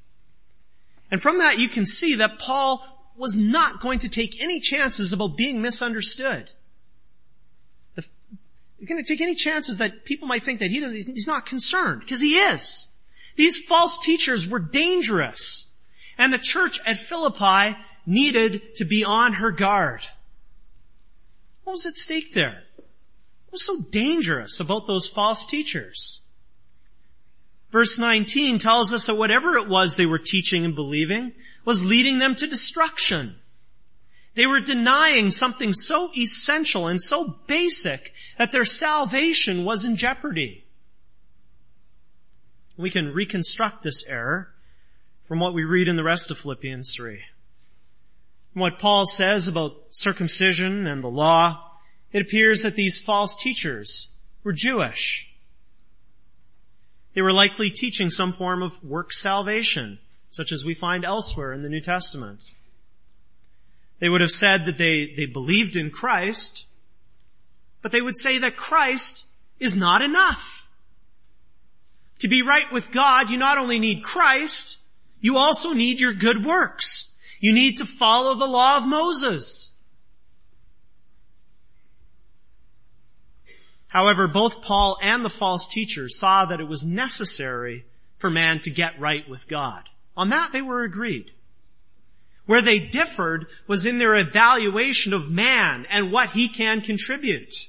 And 1.09 1.21
from 1.21 1.39
that 1.39 1.57
you 1.57 1.67
can 1.67 1.85
see 1.85 2.15
that 2.15 2.37
Paul 2.37 2.85
was 3.17 3.37
not 3.37 3.79
going 3.79 3.99
to 3.99 4.09
take 4.09 4.41
any 4.41 4.59
chances 4.59 5.11
about 5.11 5.35
being 5.35 5.61
misunderstood. 5.61 6.51
You're 7.95 8.87
going 8.87 9.03
to 9.03 9.07
take 9.07 9.21
any 9.21 9.35
chances 9.35 9.79
that 9.79 10.05
people 10.05 10.27
might 10.27 10.43
think 10.43 10.59
that 10.59 10.71
he 10.71 10.79
does, 10.79 10.93
he's 10.93 11.27
not 11.27 11.45
concerned, 11.45 11.99
because 11.99 12.21
he 12.21 12.37
is. 12.37 12.87
These 13.35 13.57
false 13.65 13.99
teachers 13.99 14.47
were 14.47 14.59
dangerous. 14.59 15.73
And 16.17 16.31
the 16.31 16.37
church 16.37 16.79
at 16.85 16.97
Philippi 16.97 17.77
needed 18.05 18.75
to 18.75 18.85
be 18.85 19.03
on 19.03 19.33
her 19.33 19.51
guard. 19.51 20.01
What 21.63 21.73
was 21.73 21.85
at 21.85 21.95
stake 21.95 22.33
there? 22.33 22.63
What 23.49 23.53
was 23.53 23.65
so 23.65 23.81
dangerous 23.81 24.59
about 24.59 24.85
those 24.85 25.07
false 25.07 25.47
teachers? 25.47 26.21
Verse 27.71 27.97
19 27.97 28.59
tells 28.59 28.93
us 28.93 29.07
that 29.07 29.15
whatever 29.15 29.57
it 29.57 29.67
was 29.67 29.95
they 29.95 30.05
were 30.05 30.19
teaching 30.19 30.65
and 30.65 30.75
believing 30.75 31.31
was 31.65 31.83
leading 31.83 32.19
them 32.19 32.35
to 32.35 32.45
destruction. 32.45 33.37
They 34.35 34.45
were 34.45 34.59
denying 34.59 35.31
something 35.31 35.73
so 35.73 36.11
essential 36.15 36.87
and 36.87 37.01
so 37.01 37.39
basic 37.47 38.13
that 38.37 38.51
their 38.51 38.65
salvation 38.65 39.65
was 39.65 39.83
in 39.83 39.95
jeopardy. 39.95 40.65
We 42.77 42.91
can 42.91 43.11
reconstruct 43.11 43.81
this 43.81 44.05
error 44.05 44.53
from 45.27 45.39
what 45.39 45.55
we 45.55 45.63
read 45.63 45.87
in 45.87 45.95
the 45.95 46.03
rest 46.03 46.29
of 46.29 46.37
Philippians 46.37 46.93
3. 46.93 47.19
From 48.53 48.61
what 48.61 48.77
Paul 48.77 49.07
says 49.07 49.47
about 49.47 49.87
circumcision 49.89 50.85
and 50.85 51.03
the 51.03 51.07
law, 51.07 51.68
it 52.11 52.21
appears 52.21 52.63
that 52.63 52.75
these 52.75 52.99
false 52.99 53.35
teachers 53.35 54.09
were 54.43 54.53
Jewish. 54.53 55.33
They 57.13 57.21
were 57.21 57.33
likely 57.33 57.69
teaching 57.69 58.09
some 58.09 58.33
form 58.33 58.63
of 58.63 58.83
work 58.83 59.11
salvation, 59.11 59.99
such 60.29 60.51
as 60.51 60.65
we 60.65 60.73
find 60.73 61.03
elsewhere 61.03 61.53
in 61.53 61.63
the 61.63 61.69
New 61.69 61.81
Testament. 61.81 62.39
They 63.99 64.09
would 64.09 64.21
have 64.21 64.31
said 64.31 64.65
that 64.65 64.77
they, 64.77 65.13
they 65.15 65.25
believed 65.25 65.75
in 65.75 65.91
Christ, 65.91 66.67
but 67.81 67.91
they 67.91 68.01
would 68.01 68.17
say 68.17 68.37
that 68.39 68.55
Christ 68.55 69.25
is 69.59 69.75
not 69.75 70.01
enough. 70.01 70.67
To 72.19 72.27
be 72.27 72.41
right 72.41 72.71
with 72.71 72.91
God, 72.91 73.29
you 73.29 73.37
not 73.37 73.57
only 73.57 73.79
need 73.79 74.03
Christ, 74.03 74.77
you 75.21 75.37
also 75.37 75.73
need 75.73 75.99
your 75.99 76.13
good 76.13 76.45
works. 76.45 77.15
You 77.39 77.53
need 77.53 77.77
to 77.77 77.85
follow 77.85 78.35
the 78.35 78.47
law 78.47 78.77
of 78.77 78.87
Moses. 78.87 79.68
However, 83.89 84.27
both 84.27 84.61
Paul 84.61 84.97
and 85.01 85.25
the 85.25 85.29
false 85.29 85.67
teachers 85.67 86.17
saw 86.17 86.45
that 86.45 86.59
it 86.59 86.67
was 86.67 86.85
necessary 86.85 87.85
for 88.17 88.29
man 88.29 88.59
to 88.61 88.69
get 88.69 88.99
right 88.99 89.27
with 89.27 89.47
God. 89.47 89.89
On 90.15 90.29
that 90.29 90.51
they 90.51 90.61
were 90.61 90.83
agreed. 90.83 91.31
Where 92.45 92.61
they 92.61 92.79
differed 92.79 93.47
was 93.67 93.85
in 93.85 93.97
their 93.97 94.15
evaluation 94.15 95.13
of 95.13 95.29
man 95.29 95.85
and 95.89 96.11
what 96.11 96.31
he 96.31 96.47
can 96.47 96.81
contribute. 96.81 97.67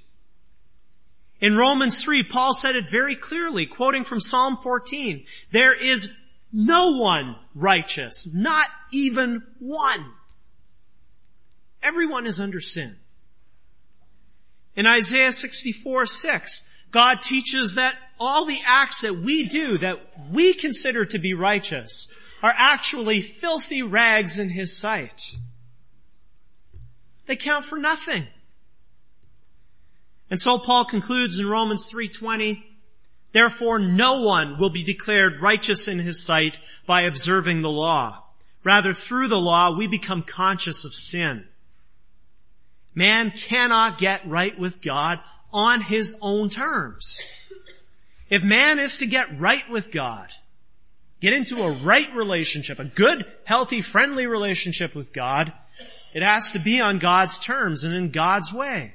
In 1.41 1.57
Romans 1.57 2.03
3, 2.03 2.23
Paul 2.23 2.53
said 2.53 2.77
it 2.77 2.91
very 2.91 3.17
clearly, 3.17 3.65
quoting 3.65 4.05
from 4.05 4.21
Psalm 4.21 4.59
14, 4.59 5.25
there 5.53 5.75
is 5.75 6.15
no 6.53 6.97
one 6.97 7.37
righteous. 7.55 8.29
Not 8.35 8.67
even 8.93 9.43
one. 9.59 10.13
Everyone 11.83 12.27
is 12.27 12.41
under 12.41 12.61
sin. 12.61 12.97
In 14.81 14.87
Isaiah 14.87 15.31
64, 15.31 16.07
6, 16.07 16.63
God 16.91 17.21
teaches 17.21 17.75
that 17.75 17.97
all 18.19 18.47
the 18.47 18.61
acts 18.67 19.03
that 19.03 19.15
we 19.15 19.47
do 19.47 19.77
that 19.77 20.01
we 20.31 20.55
consider 20.55 21.05
to 21.05 21.19
be 21.19 21.35
righteous 21.35 22.11
are 22.43 22.55
actually 22.57 23.21
filthy 23.21 23.83
rags 23.83 24.39
in 24.39 24.49
His 24.49 24.75
sight. 24.75 25.37
They 27.27 27.37
count 27.37 27.67
for 27.67 27.77
nothing. 27.77 28.27
And 30.31 30.41
so 30.41 30.59
Paul 30.59 30.87
concludes 30.87 31.39
in 31.39 31.47
Romans 31.47 31.87
3.20, 31.93 32.63
Therefore 33.33 33.79
no 33.79 34.23
one 34.23 34.59
will 34.59 34.71
be 34.71 34.83
declared 34.83 35.43
righteous 35.43 35.89
in 35.89 35.99
his 35.99 36.25
sight 36.25 36.59
by 36.87 37.03
observing 37.03 37.61
the 37.61 37.69
law. 37.69 38.25
Rather, 38.65 38.95
through 38.95 39.29
the 39.29 39.37
law, 39.37 39.77
we 39.77 39.87
become 39.87 40.23
conscious 40.23 40.87
of 40.87 40.95
sin. 40.95 41.50
Man 42.95 43.31
cannot 43.31 43.99
get 43.99 44.29
right 44.29 44.59
with 44.59 44.83
God 44.83 45.21
on 45.53 45.81
his 45.81 46.17
own 46.21 46.49
terms. 46.49 47.21
If 48.29 48.43
man 48.43 48.79
is 48.79 48.99
to 48.99 49.07
get 49.07 49.41
right 49.41 49.69
with 49.69 49.91
God, 49.91 50.29
get 51.21 51.33
into 51.33 51.63
a 51.63 51.83
right 51.83 52.15
relationship, 52.15 52.79
a 52.79 52.85
good, 52.85 53.27
healthy, 53.45 53.83
friendly 53.83 54.27
relationship 54.27 54.95
with 54.95 55.13
God, 55.13 55.53
it 56.15 56.23
has 56.23 56.53
to 56.53 56.59
be 56.59 56.81
on 56.81 56.99
God's 56.99 57.39
terms 57.39 57.85
and 57.85 57.95
in 57.95 58.11
God's 58.11 58.53
way. 58.53 58.95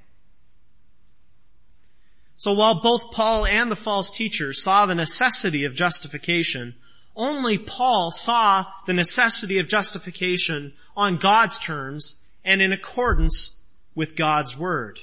So 2.38 2.54
while 2.54 2.82
both 2.82 3.12
Paul 3.12 3.46
and 3.46 3.72
the 3.72 3.78
false 3.78 4.12
teachers 4.12 4.62
saw 4.62 4.86
the 4.86 4.96
necessity 4.96 5.64
of 5.64 5.74
justification, 5.74 6.75
only 7.16 7.58
Paul 7.58 8.12
saw 8.12 8.66
the 8.86 8.94
necessity 8.94 9.60
of 9.60 9.70
justification 9.70 10.74
on 10.98 11.18
God's 11.18 11.58
terms 11.58 12.22
and 12.44 12.62
in 12.62 12.74
accordance 12.74 13.54
with 13.96 14.16
God's 14.16 14.58
word. 14.58 15.00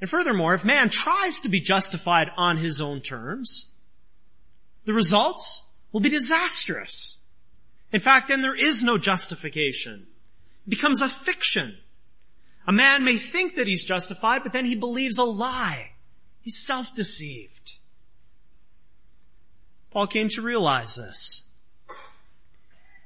And 0.00 0.08
furthermore, 0.08 0.54
if 0.54 0.64
man 0.64 0.88
tries 0.88 1.40
to 1.40 1.48
be 1.48 1.60
justified 1.60 2.30
on 2.36 2.58
his 2.58 2.80
own 2.80 3.00
terms, 3.00 3.70
the 4.84 4.92
results 4.92 5.68
will 5.92 6.00
be 6.00 6.08
disastrous. 6.08 7.18
In 7.92 8.00
fact, 8.00 8.28
then 8.28 8.42
there 8.42 8.54
is 8.54 8.84
no 8.84 8.98
justification. 8.98 10.06
It 10.66 10.70
becomes 10.70 11.00
a 11.00 11.08
fiction. 11.08 11.76
A 12.66 12.72
man 12.72 13.04
may 13.04 13.16
think 13.16 13.56
that 13.56 13.66
he's 13.66 13.84
justified, 13.84 14.42
but 14.42 14.52
then 14.52 14.64
he 14.64 14.76
believes 14.76 15.18
a 15.18 15.24
lie. 15.24 15.92
He's 16.40 16.64
self-deceived. 16.64 17.78
Paul 19.90 20.06
came 20.06 20.28
to 20.30 20.42
realize 20.42 20.96
this. 20.96 21.48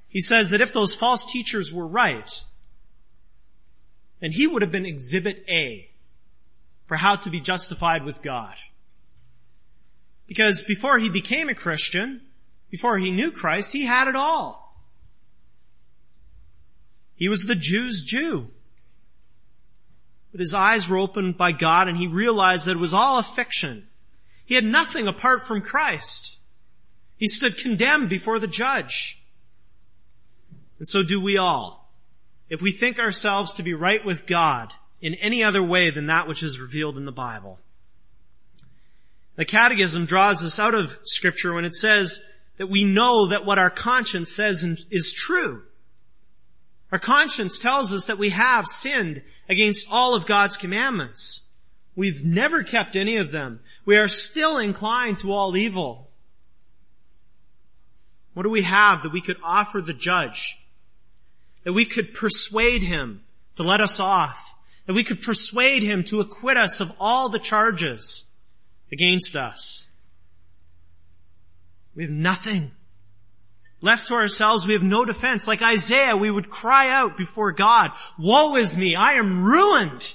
He 0.09 0.21
says 0.21 0.51
that 0.51 0.61
if 0.61 0.73
those 0.73 0.95
false 0.95 1.25
teachers 1.25 1.73
were 1.73 1.87
right, 1.87 2.45
then 4.21 4.33
he 4.33 4.47
would 4.47 4.63
have 4.63 4.71
been 4.71 4.87
exhibit 4.87 5.45
A 5.49 5.91
for 6.87 6.97
how 6.97 7.17
to 7.17 7.31
be 7.31 7.41
justified 7.41 8.05
with 8.05 8.23
God. 8.23 8.55
Because 10.27 10.63
before 10.63 10.99
he 10.99 11.09
became 11.09 11.49
a 11.49 11.55
Christian, 11.55 12.21
before 12.71 12.99
he 12.99 13.11
knew 13.11 13.33
Christ, 13.33 13.73
he 13.73 13.85
had 13.85 14.07
it 14.07 14.15
all. 14.17 14.77
He 17.17 17.29
was 17.29 17.45
the 17.45 17.55
Jew's 17.55 18.03
Jew. 18.03 18.49
But 20.31 20.41
his 20.41 20.55
eyes 20.55 20.89
were 20.89 20.99
opened 20.99 21.37
by 21.37 21.53
God 21.53 21.89
and 21.89 21.97
he 21.97 22.07
realized 22.07 22.67
that 22.67 22.77
it 22.77 22.81
was 22.81 22.95
all 22.95 23.19
a 23.19 23.23
fiction. 23.23 23.89
He 24.45 24.55
had 24.55 24.65
nothing 24.65 25.07
apart 25.07 25.47
from 25.47 25.61
Christ. 25.61 26.39
He 27.17 27.29
stood 27.29 27.59
condemned 27.59 28.09
before 28.09 28.39
the 28.39 28.47
judge. 28.47 29.23
And 30.79 30.89
so 30.89 31.03
do 31.03 31.21
we 31.21 31.37
all. 31.37 31.80
If 32.51 32.61
we 32.61 32.73
think 32.73 32.99
ourselves 32.99 33.55
to 33.55 33.63
be 33.63 33.73
right 33.73 34.05
with 34.05 34.27
God 34.27 34.73
in 35.01 35.15
any 35.15 35.43
other 35.43 35.63
way 35.63 35.91
than 35.91 36.07
that 36.07 36.29
which 36.29 36.43
is 36.43 36.61
revealed 36.61 36.99
in 36.99 37.07
the 37.07 37.13
Bible. 37.13 37.59
The 39.37 39.45
Catechism 39.47 40.05
draws 40.05 40.45
us 40.45 40.59
out 40.59 40.75
of 40.75 40.99
scripture 41.05 41.55
when 41.55 41.65
it 41.65 41.75
says 41.75 42.23
that 42.59 42.67
we 42.67 42.85
know 42.85 43.29
that 43.29 43.47
what 43.47 43.59
our 43.59 43.71
conscience 43.71 44.31
says 44.31 44.63
is 44.91 45.15
true. 45.15 45.63
Our 46.93 46.99
conscience 46.99 47.59
tells 47.59 47.93
us 47.93 48.07
that 48.07 48.19
we 48.19 48.31
have 48.31 48.67
sinned 48.67 49.23
against 49.49 49.89
all 49.91 50.15
of 50.15 50.27
God's 50.27 50.57
commandments. 50.57 51.45
We've 51.97 52.25
never 52.25 52.63
kept 52.63 52.97
any 52.97 53.17
of 53.17 53.31
them. 53.31 53.61
We 53.87 53.97
are 53.97 54.09
still 54.09 54.59
inclined 54.59 55.19
to 55.19 55.33
all 55.33 55.57
evil. 55.57 56.11
What 58.35 58.43
do 58.43 58.51
we 58.51 58.63
have 58.63 59.03
that 59.03 59.13
we 59.13 59.21
could 59.21 59.39
offer 59.43 59.81
the 59.81 59.95
judge? 59.95 60.60
That 61.65 61.73
we 61.73 61.85
could 61.85 62.15
persuade 62.15 62.83
him 62.83 63.23
to 63.57 63.63
let 63.63 63.81
us 63.81 64.01
off? 64.01 64.57
That 64.87 64.95
we 64.95 65.05
could 65.05 65.23
persuade 65.23 65.83
him 65.83 66.05
to 66.05 66.21
acquit 66.21 66.57
us 66.57 66.81
of 66.81 66.93
all 66.99 67.29
the 67.29 67.39
charges 67.39 68.31
against 68.91 69.37
us? 69.37 69.89
We 71.95 72.05
have 72.05 72.13
nothing. 72.13 72.73
Left 73.83 74.09
to 74.09 74.15
ourselves, 74.15 74.67
we 74.67 74.75
have 74.75 74.83
no 74.83 75.05
defense. 75.05 75.49
Like 75.49 75.63
Isaiah, 75.63 76.17
we 76.17 76.31
would 76.31 76.51
cry 76.51 76.89
out 76.89 77.17
before 77.17 77.53
God, 77.53 77.93
Woe 78.19 78.57
is 78.57 78.77
me, 78.77 78.95
I 78.95 79.13
am 79.13 79.45
ruined. 79.45 80.15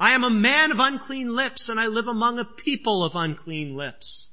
I 0.00 0.12
am 0.12 0.22
a 0.22 0.30
man 0.30 0.70
of 0.70 0.78
unclean 0.78 1.34
lips 1.34 1.68
and 1.68 1.80
I 1.80 1.86
live 1.86 2.06
among 2.06 2.38
a 2.38 2.44
people 2.44 3.02
of 3.02 3.16
unclean 3.16 3.76
lips. 3.76 4.32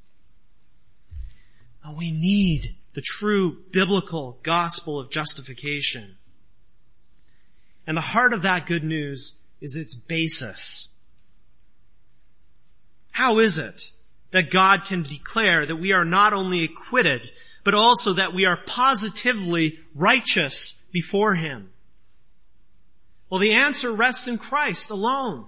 we 1.97 2.11
need 2.11 2.75
the 2.93 3.01
true 3.01 3.63
biblical 3.71 4.39
gospel 4.43 4.99
of 4.99 5.09
justification. 5.09 6.17
And 7.87 7.95
the 7.95 8.01
heart 8.01 8.33
of 8.33 8.41
that 8.41 8.65
good 8.65 8.83
news 8.83 9.39
is 9.61 9.75
its 9.75 9.95
basis. 9.95 10.89
How 13.11 13.39
is 13.39 13.57
it 13.57 13.91
that 14.31 14.51
God 14.51 14.85
can 14.85 15.03
declare 15.03 15.65
that 15.65 15.77
we 15.77 15.93
are 15.93 16.05
not 16.05 16.33
only 16.33 16.63
acquitted, 16.63 17.21
but 17.63 17.73
also 17.73 18.13
that 18.13 18.33
we 18.33 18.45
are 18.45 18.59
positively 18.65 19.79
righteous 19.93 20.83
before 20.91 21.35
Him? 21.35 21.71
Well, 23.29 23.39
the 23.39 23.53
answer 23.53 23.91
rests 23.91 24.27
in 24.27 24.37
Christ 24.37 24.89
alone. 24.89 25.45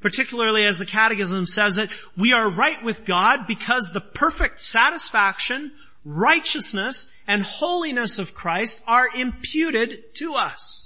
Particularly 0.00 0.64
as 0.64 0.78
the 0.78 0.86
Catechism 0.86 1.46
says 1.46 1.78
it, 1.78 1.90
we 2.16 2.32
are 2.32 2.50
right 2.50 2.82
with 2.84 3.04
God 3.04 3.46
because 3.46 3.92
the 3.92 4.00
perfect 4.00 4.60
satisfaction, 4.60 5.72
righteousness, 6.04 7.10
and 7.26 7.42
holiness 7.42 8.18
of 8.18 8.34
Christ 8.34 8.82
are 8.86 9.08
imputed 9.14 10.14
to 10.16 10.34
us. 10.34 10.83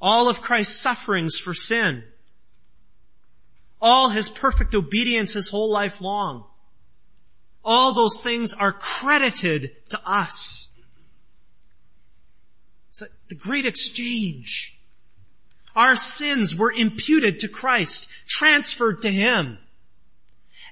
All 0.00 0.28
of 0.28 0.40
Christ's 0.40 0.80
sufferings 0.80 1.38
for 1.38 1.54
sin, 1.54 2.04
all 3.80 4.10
his 4.10 4.28
perfect 4.28 4.74
obedience 4.74 5.34
his 5.34 5.50
whole 5.50 5.70
life 5.70 6.00
long, 6.00 6.44
all 7.64 7.92
those 7.92 8.22
things 8.22 8.54
are 8.54 8.72
credited 8.72 9.72
to 9.90 10.00
us. 10.06 10.70
It's 12.88 13.02
the 13.28 13.34
great 13.34 13.66
exchange. 13.66 14.80
Our 15.76 15.96
sins 15.96 16.56
were 16.56 16.72
imputed 16.72 17.40
to 17.40 17.48
Christ, 17.48 18.10
transferred 18.26 19.02
to 19.02 19.10
Him. 19.10 19.58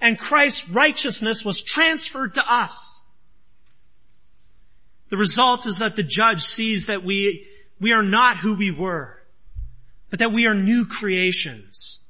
And 0.01 0.19
Christ's 0.19 0.69
righteousness 0.69 1.45
was 1.45 1.63
transferred 1.63 2.35
to 2.35 2.53
us. 2.53 3.03
The 5.11 5.17
result 5.17 5.67
is 5.67 5.79
that 5.79 5.97
the 5.97 6.03
judge 6.03 6.43
sees 6.43 6.87
that 6.87 7.05
we, 7.05 7.49
we 7.81 7.93
are 7.93 8.03
not 8.03 8.39
who 8.39 8.55
we 8.55 8.71
were, 8.71 9.18
but 10.11 10.19
that 10.19 10.33
we 10.33 10.47
are 10.47 10.55
new 10.55 10.85
creations. 10.87 12.00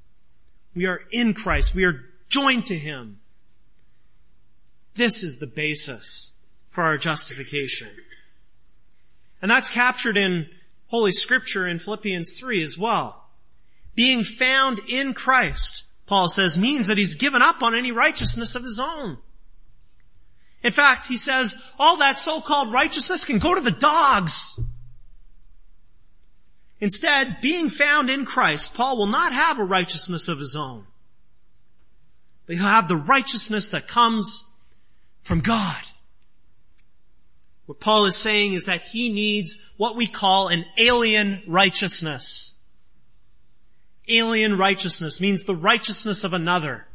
We 0.74 0.86
are 0.86 1.00
in 1.10 1.34
Christ. 1.34 1.74
We 1.74 1.84
are 1.84 2.04
joined 2.28 2.66
to 2.66 2.76
Him. 2.76 3.20
This 4.94 5.22
is 5.22 5.38
the 5.38 5.46
basis 5.46 6.32
for 6.70 6.84
our 6.84 6.96
justification. 6.96 7.88
And 9.40 9.50
that's 9.50 9.70
captured 9.70 10.16
in 10.16 10.48
Holy 10.88 11.12
Scripture 11.12 11.66
in 11.66 11.78
Philippians 11.78 12.34
3 12.34 12.62
as 12.62 12.76
well. 12.76 13.24
Being 13.94 14.24
found 14.24 14.80
in 14.88 15.14
Christ, 15.14 15.84
Paul 16.06 16.28
says, 16.28 16.58
means 16.58 16.86
that 16.86 16.98
he's 16.98 17.14
given 17.14 17.42
up 17.42 17.62
on 17.62 17.74
any 17.74 17.92
righteousness 17.92 18.54
of 18.54 18.62
his 18.62 18.78
own. 18.78 19.18
In 20.62 20.72
fact, 20.72 21.06
he 21.06 21.16
says, 21.16 21.62
all 21.78 21.98
that 21.98 22.18
so-called 22.18 22.72
righteousness 22.72 23.24
can 23.24 23.38
go 23.38 23.54
to 23.54 23.60
the 23.60 23.70
dogs. 23.70 24.58
Instead, 26.80 27.40
being 27.40 27.68
found 27.68 28.08
in 28.08 28.24
Christ, 28.24 28.74
Paul 28.74 28.98
will 28.98 29.06
not 29.06 29.32
have 29.32 29.58
a 29.58 29.64
righteousness 29.64 30.28
of 30.28 30.38
his 30.38 30.54
own. 30.54 30.84
But 32.46 32.56
he'll 32.56 32.64
have 32.64 32.88
the 32.88 32.96
righteousness 32.96 33.70
that 33.72 33.88
comes 33.88 34.52
from 35.22 35.40
God. 35.40 35.82
What 37.66 37.80
Paul 37.80 38.06
is 38.06 38.16
saying 38.16 38.54
is 38.54 38.66
that 38.66 38.82
he 38.82 39.08
needs 39.10 39.62
what 39.76 39.96
we 39.96 40.06
call 40.06 40.48
an 40.48 40.64
alien 40.78 41.42
righteousness. 41.46 42.54
Alien 44.08 44.56
righteousness 44.56 45.20
means 45.20 45.44
the 45.44 45.54
righteousness 45.54 46.24
of 46.24 46.32
another. 46.32 46.86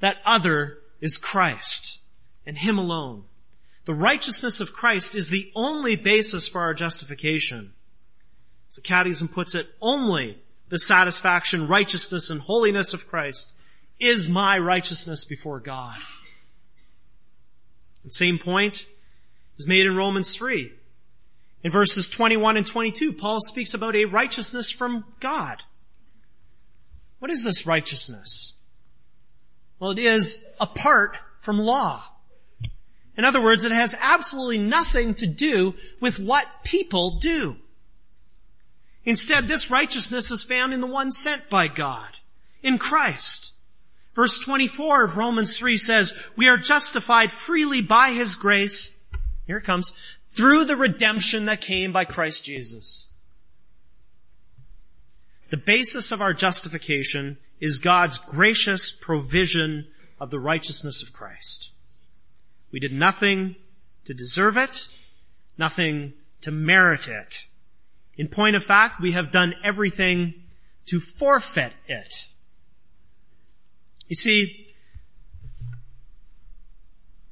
That 0.00 0.18
other 0.24 0.78
is 1.00 1.16
Christ 1.16 2.00
and 2.44 2.58
Him 2.58 2.78
alone. 2.78 3.24
The 3.84 3.94
righteousness 3.94 4.60
of 4.60 4.72
Christ 4.72 5.14
is 5.14 5.30
the 5.30 5.52
only 5.54 5.94
basis 5.94 6.48
for 6.48 6.60
our 6.60 6.74
justification. 6.74 7.74
As 8.68 8.76
the 8.76 8.82
Catechism 8.82 9.28
puts 9.28 9.54
it, 9.54 9.68
only 9.80 10.38
the 10.68 10.78
satisfaction, 10.78 11.68
righteousness, 11.68 12.30
and 12.30 12.40
holiness 12.40 12.92
of 12.92 13.08
Christ 13.08 13.52
is 14.00 14.28
my 14.28 14.58
righteousness 14.58 15.24
before 15.24 15.60
God. 15.60 15.96
The 18.04 18.10
same 18.10 18.38
point 18.38 18.86
is 19.58 19.66
made 19.66 19.86
in 19.86 19.96
Romans 19.96 20.36
3. 20.36 20.72
In 21.62 21.72
verses 21.72 22.08
21 22.08 22.56
and 22.56 22.66
22, 22.66 23.12
Paul 23.12 23.40
speaks 23.40 23.74
about 23.74 23.96
a 23.96 24.04
righteousness 24.04 24.70
from 24.70 25.04
God. 25.20 25.62
What 27.18 27.30
is 27.30 27.42
this 27.42 27.66
righteousness? 27.66 28.60
Well, 29.78 29.90
it 29.92 29.98
is 29.98 30.44
apart 30.60 31.16
from 31.40 31.58
law. 31.58 32.04
In 33.16 33.24
other 33.24 33.42
words, 33.42 33.64
it 33.64 33.72
has 33.72 33.96
absolutely 34.00 34.58
nothing 34.58 35.14
to 35.14 35.26
do 35.26 35.74
with 36.00 36.20
what 36.20 36.46
people 36.62 37.18
do. 37.18 37.56
Instead, 39.06 39.46
this 39.46 39.70
righteousness 39.70 40.32
is 40.32 40.42
found 40.42 40.74
in 40.74 40.80
the 40.80 40.86
one 40.86 41.12
sent 41.12 41.48
by 41.48 41.68
God, 41.68 42.18
in 42.62 42.76
Christ. 42.76 43.54
Verse 44.14 44.40
24 44.40 45.04
of 45.04 45.16
Romans 45.16 45.56
3 45.56 45.76
says, 45.76 46.12
we 46.36 46.48
are 46.48 46.56
justified 46.56 47.30
freely 47.30 47.80
by 47.80 48.10
His 48.10 48.34
grace, 48.34 49.04
here 49.46 49.58
it 49.58 49.64
comes, 49.64 49.94
through 50.30 50.64
the 50.64 50.76
redemption 50.76 51.46
that 51.46 51.60
came 51.60 51.92
by 51.92 52.04
Christ 52.04 52.44
Jesus. 52.44 53.08
The 55.50 55.56
basis 55.56 56.10
of 56.10 56.20
our 56.20 56.32
justification 56.32 57.38
is 57.60 57.78
God's 57.78 58.18
gracious 58.18 58.90
provision 58.90 59.86
of 60.18 60.30
the 60.30 60.40
righteousness 60.40 61.02
of 61.02 61.12
Christ. 61.12 61.70
We 62.72 62.80
did 62.80 62.92
nothing 62.92 63.54
to 64.06 64.14
deserve 64.14 64.56
it, 64.56 64.88
nothing 65.56 66.14
to 66.40 66.50
merit 66.50 67.06
it. 67.06 67.46
In 68.16 68.28
point 68.28 68.56
of 68.56 68.64
fact, 68.64 69.00
we 69.00 69.12
have 69.12 69.30
done 69.30 69.54
everything 69.62 70.34
to 70.86 71.00
forfeit 71.00 71.72
it. 71.86 72.28
You 74.08 74.16
see, 74.16 74.74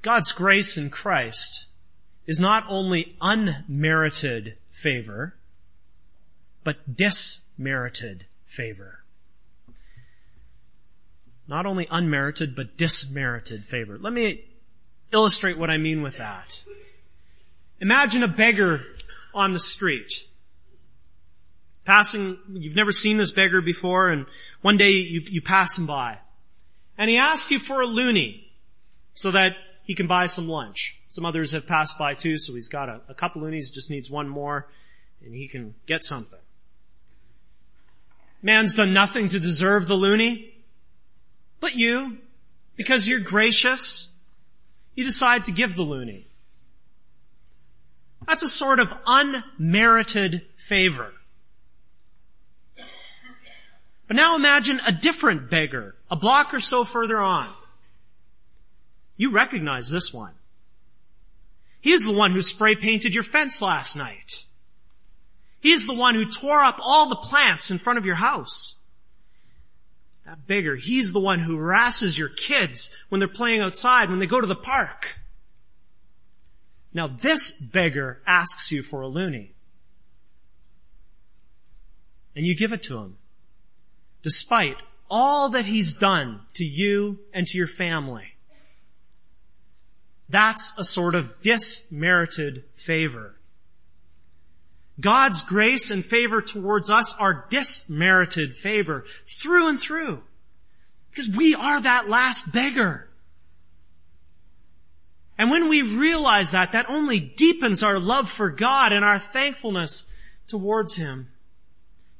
God's 0.02 0.32
grace 0.32 0.76
in 0.76 0.90
Christ 0.90 1.66
is 2.26 2.40
not 2.40 2.64
only 2.68 3.16
unmerited 3.20 4.56
favor, 4.70 5.36
but 6.62 6.96
dismerited 6.96 8.26
favor. 8.44 9.04
Not 11.46 11.66
only 11.66 11.86
unmerited, 11.90 12.56
but 12.56 12.76
dismerited 12.76 13.64
favor. 13.64 13.98
Let 13.98 14.12
me 14.12 14.44
illustrate 15.12 15.58
what 15.58 15.70
I 15.70 15.76
mean 15.76 16.02
with 16.02 16.18
that. 16.18 16.64
Imagine 17.80 18.22
a 18.22 18.28
beggar 18.28 18.82
on 19.34 19.52
the 19.52 19.60
street. 19.60 20.26
Passing, 21.84 22.38
you've 22.52 22.76
never 22.76 22.92
seen 22.92 23.18
this 23.18 23.30
beggar 23.30 23.60
before 23.60 24.08
and 24.08 24.26
one 24.62 24.76
day 24.76 24.90
you, 24.90 25.20
you 25.26 25.42
pass 25.42 25.76
him 25.76 25.86
by 25.86 26.18
and 26.96 27.10
he 27.10 27.16
asks 27.18 27.50
you 27.50 27.58
for 27.58 27.82
a 27.82 27.86
loonie 27.86 28.44
so 29.12 29.30
that 29.30 29.56
he 29.82 29.94
can 29.94 30.06
buy 30.06 30.26
some 30.26 30.48
lunch. 30.48 31.00
Some 31.08 31.24
others 31.24 31.52
have 31.52 31.66
passed 31.66 31.98
by 31.98 32.14
too, 32.14 32.38
so 32.38 32.54
he's 32.54 32.68
got 32.68 32.88
a, 32.88 33.00
a 33.08 33.14
couple 33.14 33.42
loonies, 33.42 33.70
just 33.70 33.90
needs 33.90 34.10
one 34.10 34.28
more, 34.28 34.66
and 35.24 35.34
he 35.34 35.46
can 35.46 35.74
get 35.86 36.04
something. 36.04 36.40
Man's 38.42 38.74
done 38.74 38.92
nothing 38.92 39.28
to 39.28 39.40
deserve 39.40 39.88
the 39.88 39.94
loonie, 39.94 40.50
but 41.60 41.76
you, 41.76 42.18
because 42.76 43.08
you're 43.08 43.20
gracious, 43.20 44.12
you 44.94 45.04
decide 45.04 45.44
to 45.44 45.52
give 45.52 45.76
the 45.76 45.82
loonie. 45.82 46.24
That's 48.26 48.42
a 48.42 48.48
sort 48.48 48.80
of 48.80 48.92
unmerited 49.06 50.42
favor. 50.56 51.12
But 54.06 54.16
now 54.16 54.36
imagine 54.36 54.80
a 54.86 54.92
different 54.92 55.50
beggar, 55.50 55.94
a 56.10 56.16
block 56.16 56.52
or 56.52 56.60
so 56.60 56.84
further 56.84 57.18
on. 57.18 57.52
You 59.16 59.30
recognize 59.30 59.88
this 59.88 60.12
one. 60.12 60.34
He 61.80 61.92
is 61.92 62.04
the 62.04 62.12
one 62.12 62.32
who 62.32 62.42
spray 62.42 62.76
painted 62.76 63.14
your 63.14 63.22
fence 63.22 63.62
last 63.62 63.96
night. 63.96 64.46
He 65.60 65.72
is 65.72 65.86
the 65.86 65.94
one 65.94 66.14
who 66.14 66.30
tore 66.30 66.62
up 66.62 66.78
all 66.82 67.08
the 67.08 67.16
plants 67.16 67.70
in 67.70 67.78
front 67.78 67.98
of 67.98 68.04
your 68.04 68.16
house. 68.16 68.76
That 70.26 70.46
beggar, 70.46 70.76
he's 70.76 71.12
the 71.12 71.20
one 71.20 71.38
who 71.38 71.56
harasses 71.56 72.18
your 72.18 72.28
kids 72.28 72.90
when 73.08 73.18
they're 73.18 73.28
playing 73.28 73.60
outside, 73.60 74.10
when 74.10 74.18
they 74.18 74.26
go 74.26 74.40
to 74.40 74.46
the 74.46 74.54
park. 74.54 75.20
Now 76.92 77.06
this 77.06 77.52
beggar 77.52 78.20
asks 78.26 78.72
you 78.72 78.82
for 78.82 79.02
a 79.02 79.08
loonie. 79.08 79.50
And 82.36 82.46
you 82.46 82.56
give 82.56 82.72
it 82.72 82.82
to 82.82 82.98
him. 82.98 83.16
Despite 84.24 84.78
all 85.08 85.50
that 85.50 85.66
he's 85.66 85.94
done 85.94 86.40
to 86.54 86.64
you 86.64 87.20
and 87.32 87.46
to 87.46 87.58
your 87.58 87.68
family. 87.68 88.34
That's 90.28 90.76
a 90.78 90.82
sort 90.82 91.14
of 91.14 91.42
dismerited 91.42 92.64
favor. 92.74 93.36
God's 94.98 95.42
grace 95.42 95.90
and 95.90 96.04
favor 96.04 96.40
towards 96.40 96.88
us 96.88 97.14
are 97.20 97.46
dismerited 97.50 98.56
favor 98.56 99.04
through 99.26 99.68
and 99.68 99.78
through. 99.78 100.22
Because 101.10 101.28
we 101.28 101.54
are 101.54 101.80
that 101.82 102.08
last 102.08 102.52
beggar. 102.52 103.08
And 105.36 105.50
when 105.50 105.68
we 105.68 105.82
realize 105.82 106.52
that, 106.52 106.72
that 106.72 106.88
only 106.88 107.20
deepens 107.20 107.82
our 107.82 107.98
love 107.98 108.30
for 108.30 108.50
God 108.50 108.92
and 108.92 109.04
our 109.04 109.18
thankfulness 109.18 110.10
towards 110.46 110.94
Him. 110.94 111.28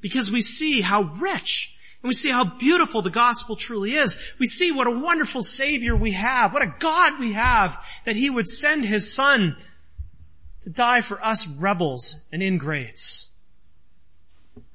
Because 0.01 0.31
we 0.31 0.41
see 0.41 0.81
how 0.81 1.13
rich 1.19 1.74
and 2.05 2.09
we 2.09 2.13
see 2.13 2.29
how 2.29 2.43
beautiful 2.43 3.01
the 3.01 3.09
gospel 3.09 3.55
truly 3.55 3.95
is. 3.95 4.19
We 4.37 4.45
see 4.45 4.71
what 4.71 4.85
a 4.85 4.91
wonderful 4.91 5.41
savior 5.41 5.95
we 5.95 6.11
have, 6.11 6.53
what 6.53 6.61
a 6.61 6.75
God 6.77 7.19
we 7.19 7.31
have, 7.31 7.83
that 8.05 8.15
He 8.15 8.29
would 8.29 8.47
send 8.47 8.85
His 8.85 9.11
Son 9.11 9.57
to 10.61 10.69
die 10.69 11.01
for 11.01 11.19
us 11.25 11.47
rebels 11.47 12.23
and 12.31 12.43
ingrates. 12.43 13.31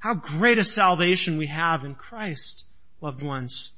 How 0.00 0.14
great 0.14 0.58
a 0.58 0.64
salvation 0.64 1.38
we 1.38 1.46
have 1.46 1.84
in 1.84 1.94
Christ, 1.94 2.64
loved 3.00 3.22
ones. 3.22 3.76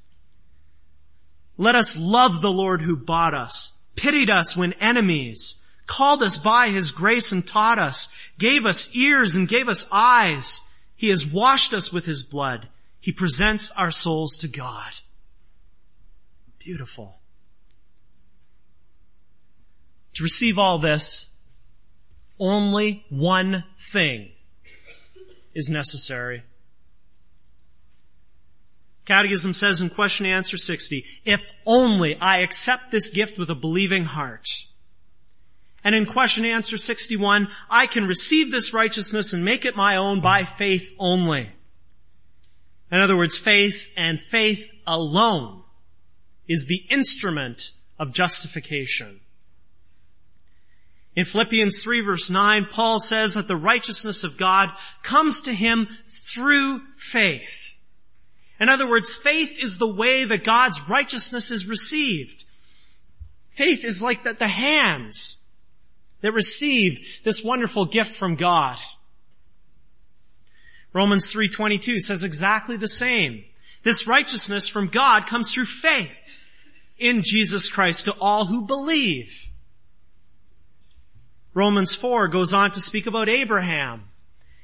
Let 1.55 1.75
us 1.75 1.95
love 1.95 2.41
the 2.41 2.51
Lord 2.51 2.81
who 2.81 2.95
bought 2.95 3.35
us, 3.35 3.77
pitied 3.95 4.31
us 4.31 4.57
when 4.57 4.73
enemies, 4.81 5.57
called 5.85 6.23
us 6.23 6.39
by 6.39 6.69
His 6.69 6.89
grace 6.89 7.31
and 7.31 7.47
taught 7.47 7.77
us, 7.77 8.09
gave 8.39 8.65
us 8.65 8.95
ears 8.95 9.35
and 9.35 9.47
gave 9.47 9.69
us 9.69 9.87
eyes. 9.91 10.59
He 10.95 11.09
has 11.09 11.23
washed 11.23 11.71
us 11.71 11.93
with 11.93 12.07
His 12.07 12.23
blood. 12.23 12.69
He 13.03 13.11
presents 13.11 13.69
our 13.71 13.91
souls 13.91 14.37
to 14.37 14.47
God. 14.47 15.01
Beautiful. 16.57 17.19
To 20.13 20.23
receive 20.23 20.57
all 20.57 20.79
this, 20.79 21.37
only 22.39 23.05
one 23.09 23.65
thing 23.91 24.29
is 25.53 25.69
necessary. 25.69 26.43
Catechism 29.03 29.51
says 29.51 29.81
in 29.81 29.89
question 29.89 30.25
and 30.25 30.35
answer 30.35 30.55
60, 30.55 31.03
if 31.25 31.41
only 31.65 32.15
I 32.15 32.37
accept 32.37 32.89
this 32.89 33.09
gift 33.09 33.37
with 33.37 33.49
a 33.49 33.55
believing 33.55 34.05
heart. 34.05 34.47
And 35.83 35.93
in 35.93 36.05
question 36.05 36.45
and 36.45 36.53
answer 36.53 36.77
61, 36.77 37.49
I 37.69 37.85
can 37.85 38.07
receive 38.07 38.49
this 38.49 38.73
righteousness 38.73 39.33
and 39.33 39.43
make 39.43 39.65
it 39.65 39.75
my 39.75 39.97
own 39.97 40.21
by 40.21 40.45
faith 40.45 40.95
only. 40.97 41.51
In 42.93 42.99
other 42.99 43.17
words, 43.17 43.35
faith 43.35 43.89
and 43.97 44.19
faith 44.19 44.69
alone 44.85 45.63
is 46.47 46.67
the 46.67 46.83
instrument 46.91 47.71
of 47.97 48.13
justification. 48.13 49.19
In 51.15 51.25
Philippians 51.25 51.81
3 51.81 52.01
verse 52.01 52.29
9, 52.29 52.65
Paul 52.65 52.99
says 52.99 53.33
that 53.33 53.47
the 53.47 53.55
righteousness 53.55 54.23
of 54.23 54.37
God 54.37 54.69
comes 55.01 55.41
to 55.41 55.53
him 55.53 55.87
through 56.05 56.81
faith. 56.95 57.73
In 58.59 58.69
other 58.69 58.87
words, 58.87 59.15
faith 59.15 59.57
is 59.59 59.79
the 59.79 59.91
way 59.91 60.25
that 60.25 60.43
God's 60.43 60.87
righteousness 60.87 61.49
is 61.49 61.65
received. 61.65 62.45
Faith 63.53 63.83
is 63.83 64.03
like 64.03 64.21
the, 64.21 64.33
the 64.33 64.47
hands 64.47 65.41
that 66.21 66.31
receive 66.31 67.21
this 67.23 67.43
wonderful 67.43 67.85
gift 67.85 68.15
from 68.15 68.35
God. 68.35 68.77
Romans 70.93 71.33
3.22 71.33 71.99
says 71.99 72.23
exactly 72.23 72.77
the 72.77 72.87
same. 72.87 73.43
This 73.81 74.07
righteousness 74.07 74.67
from 74.67 74.87
God 74.87 75.27
comes 75.27 75.51
through 75.51 75.65
faith 75.65 76.39
in 76.97 77.23
Jesus 77.23 77.69
Christ 77.69 78.05
to 78.05 78.13
all 78.21 78.45
who 78.45 78.65
believe. 78.65 79.49
Romans 81.53 81.93
4 81.93 82.29
goes 82.29 82.53
on 82.53 82.71
to 82.71 82.81
speak 82.81 83.07
about 83.07 83.29
Abraham 83.29 84.05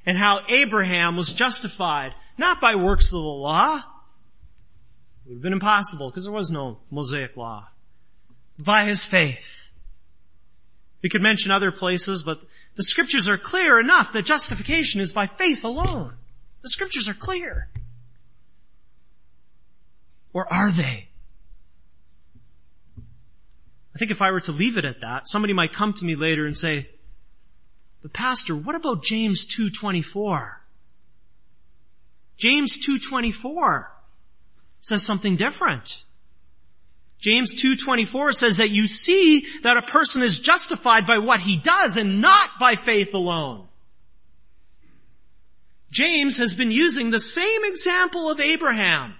and 0.05 0.17
how 0.17 0.41
Abraham 0.47 1.15
was 1.15 1.33
justified 1.33 2.13
not 2.37 2.61
by 2.61 2.75
works 2.75 3.07
of 3.07 3.11
the 3.11 3.17
law. 3.19 3.77
It 3.77 5.29
would 5.29 5.35
have 5.35 5.41
been 5.41 5.53
impossible 5.53 6.09
because 6.09 6.23
there 6.23 6.33
was 6.33 6.49
no 6.49 6.79
Mosaic 6.89 7.35
law. 7.35 7.67
By 8.57 8.85
his 8.85 9.05
faith. 9.05 9.71
We 11.01 11.09
could 11.09 11.21
mention 11.21 11.51
other 11.51 11.71
places, 11.71 12.23
but 12.23 12.41
the 12.75 12.83
scriptures 12.83 13.27
are 13.29 13.37
clear 13.37 13.79
enough 13.79 14.13
that 14.13 14.25
justification 14.25 15.01
is 15.01 15.13
by 15.13 15.27
faith 15.27 15.63
alone. 15.63 16.15
The 16.61 16.69
scriptures 16.69 17.07
are 17.07 17.13
clear. 17.13 17.69
Or 20.33 20.51
are 20.51 20.71
they? 20.71 21.09
I 23.95 23.97
think 23.99 24.11
if 24.11 24.21
I 24.21 24.31
were 24.31 24.39
to 24.41 24.51
leave 24.51 24.77
it 24.77 24.85
at 24.85 25.01
that, 25.01 25.27
somebody 25.27 25.53
might 25.53 25.73
come 25.73 25.93
to 25.93 26.05
me 26.05 26.15
later 26.15 26.45
and 26.45 26.55
say, 26.55 26.89
but 28.01 28.13
pastor, 28.13 28.55
what 28.55 28.75
about 28.75 29.03
James 29.03 29.45
2.24? 29.45 30.55
James 32.37 32.79
2.24 32.87 33.87
says 34.79 35.03
something 35.03 35.35
different. 35.35 36.05
James 37.19 37.61
2.24 37.61 38.33
says 38.33 38.57
that 38.57 38.69
you 38.69 38.87
see 38.87 39.45
that 39.63 39.75
a 39.75 39.81
person 39.81 40.23
is 40.23 40.39
justified 40.39 41.05
by 41.05 41.17
what 41.17 41.41
he 41.41 41.57
does 41.57 41.97
and 41.97 42.21
not 42.21 42.49
by 42.57 42.75
faith 42.75 43.13
alone. 43.13 43.68
James 45.91 46.37
has 46.37 46.53
been 46.53 46.71
using 46.71 47.09
the 47.09 47.19
same 47.19 47.65
example 47.65 48.29
of 48.29 48.39
Abraham. 48.39 49.15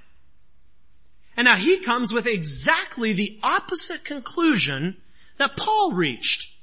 And 1.36 1.45
now 1.45 1.55
he 1.55 1.79
comes 1.79 2.13
with 2.13 2.27
exactly 2.27 3.13
the 3.13 3.39
opposite 3.41 4.03
conclusion 4.03 4.97
that 5.38 5.58
Paul 5.58 5.93
reached 5.93 6.53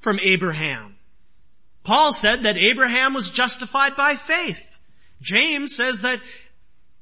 from 0.00 0.20
Abraham. 0.20 0.96
Paul 1.82 2.12
said 2.12 2.42
that 2.42 2.56
Abraham 2.56 3.14
was 3.14 3.30
justified 3.30 3.96
by 3.96 4.14
faith. 4.14 4.78
James 5.20 5.74
says 5.74 6.02
that 6.02 6.20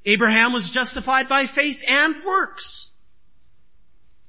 Abraham 0.04 0.52
was 0.52 0.70
justified 0.70 1.28
by 1.28 1.46
faith 1.46 1.82
and 1.86 2.24
works. 2.24 2.92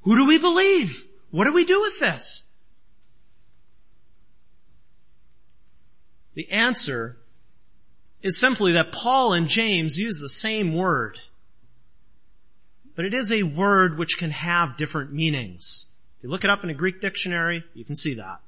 Who 0.02 0.16
do 0.16 0.28
we 0.28 0.38
believe? 0.38 1.06
What 1.32 1.46
do 1.46 1.54
we 1.54 1.66
do 1.66 1.80
with 1.80 2.00
this? 2.00 2.46
The 6.36 6.52
answer 6.52 7.18
is 8.24 8.40
simply 8.40 8.74
that 8.74 8.92
Paul 8.92 9.34
and 9.34 9.48
James 9.48 10.00
use 10.00 10.20
the 10.20 10.30
same 10.30 10.74
word 10.74 11.20
but 12.96 13.06
it 13.06 13.14
is 13.14 13.32
a 13.32 13.44
word 13.44 13.98
which 13.98 14.18
can 14.18 14.32
have 14.32 14.78
different 14.78 15.12
meanings. 15.12 15.88
If 16.18 16.24
you 16.24 16.30
look 16.30 16.44
it 16.44 16.50
up 16.50 16.64
in 16.64 16.70
a 16.70 16.76
Greek 16.76 17.02
dictionary, 17.02 17.64
you 17.74 17.84
can 17.84 17.96
see 17.96 18.16
that. 18.16 18.40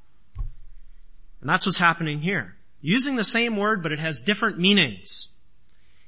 And 1.42 1.50
that's 1.50 1.66
what's 1.66 1.78
happening 1.78 2.20
here. 2.20 2.56
Using 2.82 3.16
the 3.16 3.24
same 3.24 3.58
word, 3.58 3.82
but 3.82 3.92
it 3.92 4.00
has 4.00 4.22
different 4.22 4.60
meanings. 4.60 5.30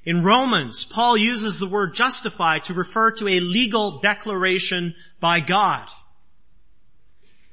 In 0.05 0.23
Romans, 0.23 0.83
Paul 0.83 1.17
uses 1.17 1.59
the 1.59 1.67
word 1.67 1.93
justify 1.93 2.59
to 2.59 2.73
refer 2.73 3.11
to 3.11 3.27
a 3.27 3.39
legal 3.39 3.99
declaration 3.99 4.95
by 5.19 5.39
God. 5.39 5.89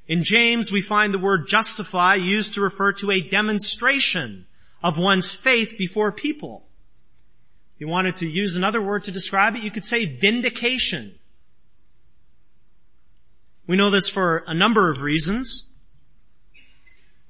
In 0.07 0.23
James, 0.23 0.71
we 0.71 0.83
find 0.83 1.13
the 1.13 1.19
word 1.19 1.49
justify 1.49 2.15
used 2.15 2.55
to 2.55 2.61
refer 2.61 2.93
to 2.93 3.11
a 3.11 3.23
demonstration 3.23 4.47
of 4.85 4.99
one's 4.99 5.33
faith 5.33 5.77
before 5.79 6.13
people 6.13 6.67
If 7.75 7.81
you 7.81 7.89
wanted 7.89 8.17
to 8.17 8.29
use 8.29 8.55
another 8.55 8.81
word 8.81 9.03
to 9.05 9.11
describe 9.11 9.57
it, 9.57 9.65
you 9.65 9.71
could 9.71 9.83
say 9.83 10.05
vindication. 10.05 11.19
We 13.67 13.77
know 13.77 13.91
this 13.91 14.09
for 14.09 14.45
a 14.47 14.55
number 14.55 14.91
of 14.91 15.03
reasons. 15.03 15.73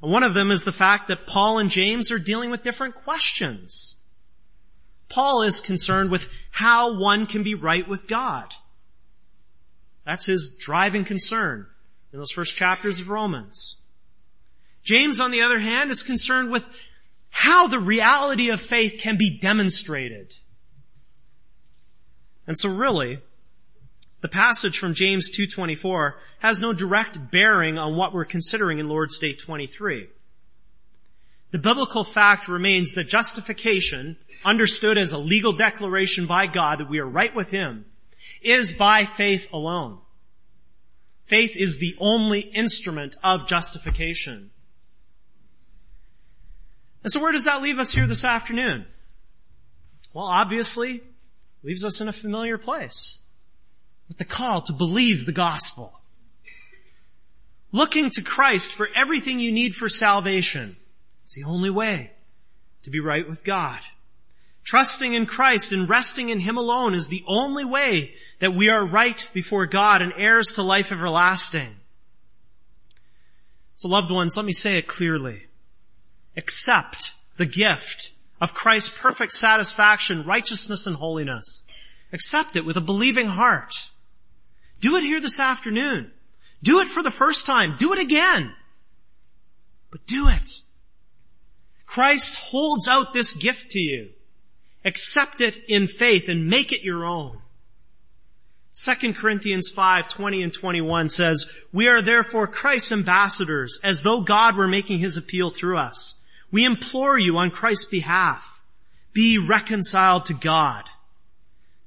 One 0.01 0.25
of 0.25 0.35
them 0.35 0.51
is 0.51 0.65
the 0.65 0.73
fact 0.73 1.09
that 1.09 1.27
Paul 1.27 1.59
and 1.59 1.71
James 1.71 2.13
are 2.13 2.19
dealing 2.19 2.51
with 2.51 2.63
different 2.63 2.95
questions. 2.95 3.97
Paul 5.09 5.43
is 5.43 5.61
concerned 5.61 6.11
with 6.11 6.29
how 6.51 7.01
one 7.01 7.25
can 7.27 7.43
be 7.43 7.55
right 7.55 7.89
with 7.89 8.09
God. 8.09 8.53
That's 10.05 10.27
his 10.27 10.51
driving 10.51 11.05
concern 11.05 11.69
in 12.13 12.19
those 12.19 12.33
first 12.33 12.57
chapters 12.57 13.01
of 13.01 13.09
Romans. 13.09 13.77
James, 14.83 15.21
on 15.21 15.31
the 15.31 15.41
other 15.41 15.61
hand, 15.61 15.91
is 15.91 16.03
concerned 16.03 16.51
with 16.51 16.69
how 17.37 17.67
the 17.67 17.81
reality 17.81 18.51
of 18.51 18.61
faith 18.61 19.01
can 19.01 19.19
be 19.19 19.39
demonstrated. 19.39 20.33
And 22.47 22.57
so 22.57 22.73
really, 22.73 23.19
the 24.21 24.29
passage 24.29 24.79
from 24.79 24.95
James 24.95 25.37
2.24 25.37 26.13
has 26.39 26.61
no 26.61 26.73
direct 26.73 27.33
bearing 27.33 27.77
on 27.77 27.97
what 27.97 28.15
we're 28.15 28.25
considering 28.25 28.79
in 28.79 28.87
Lord's 28.87 29.19
Day 29.19 29.33
23. 29.33 30.07
the 31.51 31.59
biblical 31.59 32.05
fact 32.05 32.47
remains 32.47 32.95
that 32.95 33.09
justification, 33.09 34.17
understood 34.45 34.97
as 34.97 35.13
a 35.13 35.19
legal 35.19 35.53
declaration 35.53 36.27
by 36.27 36.47
God 36.47 36.79
that 36.79 36.89
we 36.89 37.01
are 37.01 37.07
right 37.07 37.35
with 37.35 37.51
Him, 37.51 37.85
is 38.43 38.75
by 38.75 39.05
faith 39.05 39.53
alone. 39.53 39.99
Faith 41.27 41.57
is 41.57 41.79
the 41.79 41.97
only 41.99 42.41
instrument 42.41 43.17
of 43.25 43.49
justification. 43.49 44.51
And 47.05 47.13
so 47.13 47.21
where 47.21 47.33
does 47.33 47.45
that 47.45 47.63
leave 47.63 47.79
us 47.79 47.93
here 47.93 48.07
this 48.07 48.25
afternoon? 48.25 48.87
Well, 50.15 50.25
obviously, 50.25 51.03
leaves 51.63 51.85
us 51.85 52.01
in 52.01 52.09
a 52.09 52.13
familiar 52.13 52.57
place. 52.57 53.23
With 54.09 54.19
the 54.19 54.25
call 54.25 54.63
to 54.63 54.73
believe 54.73 55.27
the 55.27 55.33
gospel. 55.33 56.01
Looking 57.73 58.11
to 58.11 58.23
Christ 58.23 58.73
for 58.73 58.89
everything 58.95 59.39
you 59.39 59.53
need 59.53 59.75
for 59.75 59.89
salvation. 59.89 60.77
It's 61.23 61.35
the 61.35 61.45
only 61.45 61.71
way 61.71 62.13
to 62.85 62.91
be 62.91 63.01
right 63.01 63.29
with 63.29 63.45
God. 63.45 63.81
Trusting 64.63 65.13
in 65.13 65.27
Christ 65.27 65.73
and 65.73 65.89
resting 65.89 66.31
in 66.31 66.41
Him 66.41 66.57
alone 66.57 66.95
is 66.95 67.09
the 67.09 67.25
only 67.27 67.65
way 67.65 68.15
that 68.39 68.55
we 68.55 68.71
are 68.71 68.85
right 68.85 69.29
before 69.35 69.67
God 69.67 70.01
and 70.01 70.13
heirs 70.17 70.55
to 70.55 70.63
life 70.63 70.91
everlasting. 70.91 71.75
So 73.75 73.89
loved 73.89 74.11
ones, 74.11 74.37
let 74.37 74.47
me 74.47 74.53
say 74.53 74.79
it 74.79 74.87
clearly. 74.87 75.44
Accept 76.37 77.15
the 77.37 77.47
gift 77.47 78.13
of 78.41 78.55
Christ's 78.55 78.91
perfect 78.91 79.33
satisfaction, 79.33 80.25
righteousness, 80.25 80.87
and 80.87 80.97
holiness. 80.97 81.63
Accept 82.13 82.57
it 82.57 82.65
with 82.65 82.77
a 82.77 82.81
believing 82.81 83.27
heart. 83.27 83.91
Do 84.81 84.97
it 84.97 85.03
here 85.03 85.21
this 85.21 85.41
afternoon. 85.41 86.13
Do 86.63 86.81
it 86.81 86.89
for 86.89 87.03
the 87.03 87.11
first 87.11 87.47
time. 87.47 87.77
Do 87.77 87.93
it 87.93 87.99
again. 87.99 88.53
But 89.91 90.07
do 90.07 90.29
it. 90.29 90.63
Christ 91.87 92.37
holds 92.51 92.89
out 92.89 93.13
this 93.13 93.35
gift 93.35 93.71
to 93.71 93.79
you. 93.79 94.11
Accept 94.85 95.41
it 95.41 95.59
in 95.69 95.87
faith 95.87 96.29
and 96.29 96.49
make 96.49 96.73
it 96.73 96.83
your 96.83 97.05
own. 97.05 97.39
2 98.75 99.15
Corinthians 99.15 99.71
5, 99.71 100.09
20 100.09 100.43
and 100.43 100.53
21 100.53 101.09
says, 101.09 101.49
We 101.73 101.87
are 101.87 102.03
therefore 102.03 102.49
Christ's 102.49 102.91
ambassadors, 102.91 103.79
as 103.85 104.03
though 104.03 104.23
God 104.23 104.57
were 104.57 104.67
making 104.67 104.99
his 104.99 105.17
appeal 105.17 105.51
through 105.51 105.79
us. 105.79 106.17
We 106.55 106.65
implore 106.65 107.19
you 107.19 107.37
on 107.39 107.51
Christ's 107.51 107.87
behalf, 107.87 108.63
be 109.13 109.39
reconciled 109.39 110.27
to 110.27 110.35
God. 110.35 110.85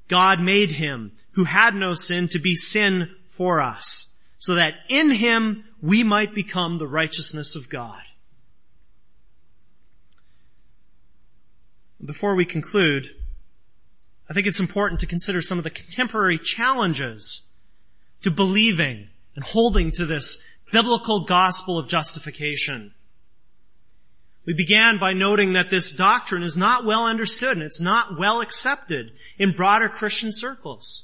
God 0.09 0.41
made 0.41 0.71
him, 0.71 1.13
who 1.31 1.45
had 1.45 1.73
no 1.73 1.93
sin, 1.93 2.27
to 2.27 2.39
be 2.39 2.53
sin 2.53 3.15
for 3.29 3.61
us, 3.61 4.13
so 4.37 4.55
that 4.55 4.73
in 4.89 5.09
him 5.09 5.63
we 5.81 6.03
might 6.03 6.35
become 6.35 6.79
the 6.79 6.85
righteousness 6.85 7.55
of 7.55 7.69
God. 7.69 8.01
Before 12.03 12.35
we 12.35 12.43
conclude, 12.43 13.15
I 14.29 14.33
think 14.33 14.47
it's 14.47 14.59
important 14.59 14.99
to 14.99 15.07
consider 15.07 15.41
some 15.41 15.57
of 15.57 15.63
the 15.63 15.69
contemporary 15.69 16.39
challenges 16.39 17.47
to 18.21 18.29
believing 18.29 19.07
and 19.33 19.45
holding 19.45 19.91
to 19.91 20.05
this 20.05 20.43
biblical 20.73 21.23
gospel 21.23 21.77
of 21.77 21.87
justification. 21.87 22.93
We 24.47 24.53
began 24.53 24.97
by 24.97 25.11
noting 25.11 25.53
that 25.53 25.69
this 25.69 25.91
doctrine 25.91 26.41
is 26.41 26.55
not 26.55 26.85
well 26.85 27.05
understood 27.05 27.57
and 27.57 27.61
it's 27.61 27.81
not 27.81 28.17
well 28.17 28.39
accepted 28.39 29.11
in 29.37 29.51
broader 29.51 29.89
Christian 29.89 30.31
circles. 30.31 31.03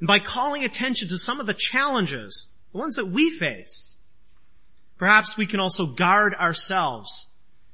And 0.00 0.08
by 0.08 0.18
calling 0.18 0.64
attention 0.64 1.08
to 1.08 1.18
some 1.18 1.38
of 1.38 1.46
the 1.46 1.52
challenges, 1.52 2.54
the 2.72 2.78
ones 2.78 2.96
that 2.96 3.08
we 3.08 3.28
face, 3.28 3.98
perhaps 4.96 5.36
we 5.36 5.44
can 5.44 5.60
also 5.60 5.84
guard 5.84 6.34
ourselves 6.36 7.26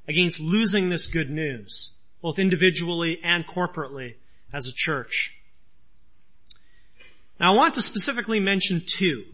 against 0.09 0.41
losing 0.41 0.89
this 0.89 1.07
good 1.07 1.31
news, 1.31 1.95
both 2.21 2.41
individually 2.41 3.21
and 3.23 3.47
corporately 3.47 4.15
as 4.53 4.67
a 4.67 4.75
church. 4.75 5.39
Now 7.39 7.53
I 7.53 7.57
want 7.57 7.75
to 7.75 7.83
specifically 7.83 8.41
mention 8.41 8.83
two. 8.85 9.27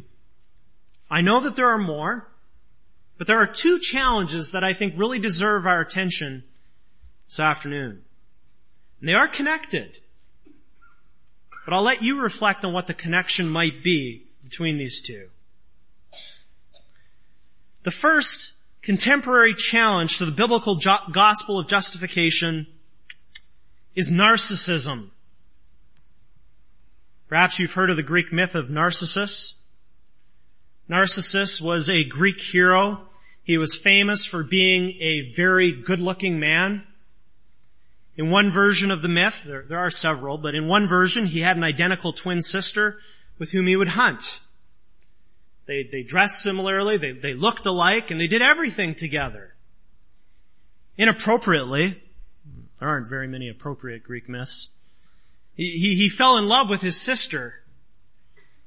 I 1.11 1.23
know 1.23 1.41
that 1.41 1.57
there 1.57 1.71
are 1.71 1.79
more, 1.79 2.29
but 3.17 3.27
there 3.27 3.39
are 3.39 3.47
two 3.47 3.79
challenges 3.79 4.53
that 4.53 4.65
I 4.65 4.73
think 4.73 4.95
really 4.97 5.19
deserve 5.19 5.67
our 5.67 5.81
attention 5.81 6.45
this 7.27 7.39
afternoon. 7.39 8.03
And 9.01 9.09
they 9.09 9.15
are 9.15 9.29
connected. 9.29 9.99
But 11.65 11.75
I'll 11.75 11.83
let 11.83 12.03
you 12.03 12.21
reflect 12.21 12.65
on 12.65 12.73
what 12.73 12.87
the 12.87 12.95
connection 12.95 13.49
might 13.49 13.83
be 13.83 14.27
between 14.43 14.77
these 14.77 15.01
two. 15.01 15.29
The 17.85 17.91
first 17.91 18.55
contemporary 18.83 19.55
challenge 19.55 20.19
to 20.19 20.27
the 20.27 20.33
biblical 20.33 20.77
jo- 20.77 20.97
gospel 21.13 21.59
of 21.59 21.69
justification 21.69 22.67
is 23.95 24.11
narcissism. 24.11 25.11
Perhaps 27.29 27.59
you've 27.59 27.73
heard 27.73 27.91
of 27.91 27.97
the 27.97 28.03
Greek 28.03 28.33
myth 28.33 28.55
of 28.55 28.71
Narcissus. 28.71 29.57
Narcissus 30.89 31.61
was 31.61 31.89
a 31.89 32.05
Greek 32.05 32.41
hero. 32.41 33.09
He 33.43 33.59
was 33.59 33.77
famous 33.77 34.25
for 34.25 34.43
being 34.43 34.91
a 35.01 35.33
very 35.35 35.73
good-looking 35.73 36.39
man. 36.39 36.85
In 38.17 38.31
one 38.31 38.51
version 38.51 38.91
of 38.91 39.03
the 39.03 39.09
myth, 39.09 39.43
there, 39.45 39.65
there, 39.69 39.79
are 39.79 39.91
several, 39.91 40.39
but 40.39 40.55
in 40.55 40.69
one 40.69 40.87
version, 40.87 41.27
he 41.27 41.41
had 41.41 41.57
an 41.57 41.65
identical 41.65 42.13
twin 42.13 42.43
sister 42.43 42.99
with 43.39 43.51
whom 43.51 43.67
he 43.67 43.77
would 43.77 43.89
hunt. 43.89 44.41
They, 45.67 45.83
they 45.83 46.03
dressed 46.03 46.43
similarly, 46.43 46.97
they, 46.97 47.13
they 47.13 47.35
looked 47.35 47.67
alike, 47.67 48.11
and 48.11 48.21
they 48.21 48.29
did 48.29 48.43
everything 48.43 48.95
together. 48.95 49.55
Inappropriately, 50.97 52.01
there 52.79 52.89
aren't 52.89 53.09
very 53.09 53.27
many 53.27 53.49
appropriate 53.49 54.05
Greek 54.05 54.29
myths, 54.29 54.69
he, 55.55 55.79
he, 55.79 55.95
he 55.95 56.09
fell 56.09 56.37
in 56.37 56.49
love 56.49 56.69
with 56.69 56.83
his 56.83 57.01
sister, 57.01 57.63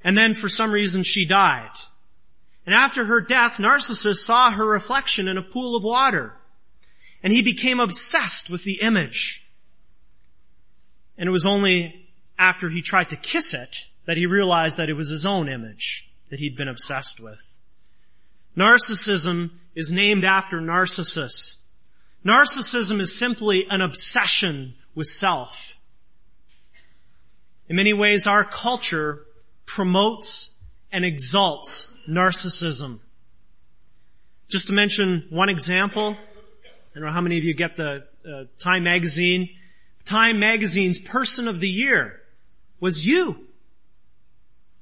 and 0.04 0.18
then 0.18 0.36
for 0.36 0.50
some 0.50 0.72
reason 0.72 1.04
she 1.04 1.26
died. 1.26 1.72
And 2.68 2.76
after 2.76 3.06
her 3.06 3.22
death, 3.22 3.60
Narcissus 3.60 4.26
saw 4.26 4.52
her 4.52 4.66
reflection 4.66 5.30
in 5.30 5.38
a 5.38 5.42
pool 5.42 5.78
of 5.78 5.86
water, 5.86 6.34
and 7.24 7.32
he 7.32 7.42
became 7.42 7.80
obsessed 7.80 8.50
with 8.50 8.66
the 8.66 8.82
image. 8.82 9.50
And 11.18 11.30
it 11.30 11.32
was 11.32 11.46
only 11.46 12.10
after 12.38 12.70
he 12.70 12.82
tried 12.82 13.10
to 13.12 13.16
kiss 13.16 13.54
it 13.54 13.88
that 14.06 14.18
he 14.18 14.26
realized 14.26 14.76
that 14.78 14.90
it 14.90 14.96
was 14.96 15.08
his 15.08 15.26
own 15.26 15.48
image 15.48 16.12
that 16.30 16.40
he'd 16.40 16.58
been 16.58 16.68
obsessed 16.68 17.22
with. 17.22 17.58
Narcissism 18.58 19.52
is 19.74 19.90
named 19.90 20.26
after 20.26 20.60
Narcissus. 20.60 21.64
Narcissism 22.26 23.00
is 23.00 23.18
simply 23.18 23.66
an 23.70 23.80
obsession 23.80 24.76
with 24.94 25.08
self. 25.08 25.78
In 27.70 27.78
many 27.78 27.94
ways, 27.94 28.28
our 28.28 28.44
culture 28.44 29.26
promotes 29.66 30.58
and 30.92 31.06
exalts 31.06 31.94
narcissism. 32.08 33.00
Just 34.48 34.68
to 34.68 34.74
mention 34.74 35.26
one 35.30 35.50
example, 35.50 36.16
I 36.16 37.00
don't 37.00 37.04
know 37.04 37.12
how 37.12 37.22
many 37.22 37.38
of 37.38 37.44
you 37.44 37.54
get 37.54 37.78
the 37.78 38.06
uh, 38.26 38.44
Time 38.60 38.84
magazine. 38.84 39.50
Time 40.06 40.40
magazine's 40.40 41.00
person 41.00 41.48
of 41.48 41.60
the 41.60 41.70
year 41.70 42.22
was 42.80 43.06
you. 43.06 43.48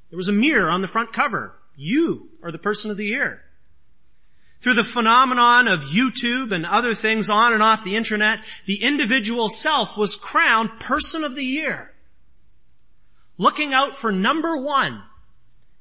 There 0.09 0.17
was 0.17 0.27
a 0.27 0.33
mirror 0.33 0.69
on 0.69 0.81
the 0.81 0.87
front 0.87 1.13
cover. 1.13 1.53
You 1.75 2.29
are 2.43 2.51
the 2.51 2.57
person 2.57 2.91
of 2.91 2.97
the 2.97 3.05
year. 3.05 3.41
Through 4.61 4.75
the 4.75 4.83
phenomenon 4.83 5.67
of 5.67 5.81
YouTube 5.81 6.51
and 6.51 6.65
other 6.65 6.95
things 6.95 7.29
on 7.29 7.53
and 7.53 7.61
off 7.61 7.83
the 7.83 7.95
internet, 7.95 8.39
the 8.65 8.83
individual 8.83 9.49
self 9.49 9.97
was 9.97 10.15
crowned 10.15 10.79
person 10.79 11.23
of 11.23 11.35
the 11.35 11.43
year. 11.43 11.91
Looking 13.37 13.73
out 13.73 13.95
for 13.95 14.11
number 14.11 14.57
one 14.57 15.03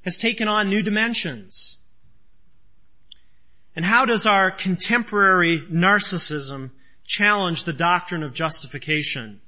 has 0.05 0.17
taken 0.17 0.47
on 0.47 0.69
new 0.69 0.83
dimensions. 0.83 1.77
And 3.75 3.83
how 3.83 4.05
does 4.05 4.25
our 4.25 4.51
contemporary 4.51 5.61
narcissism 5.69 6.69
challenge 7.03 7.65
the 7.65 7.73
doctrine 7.73 8.23
of 8.23 8.33
justification? 8.33 9.41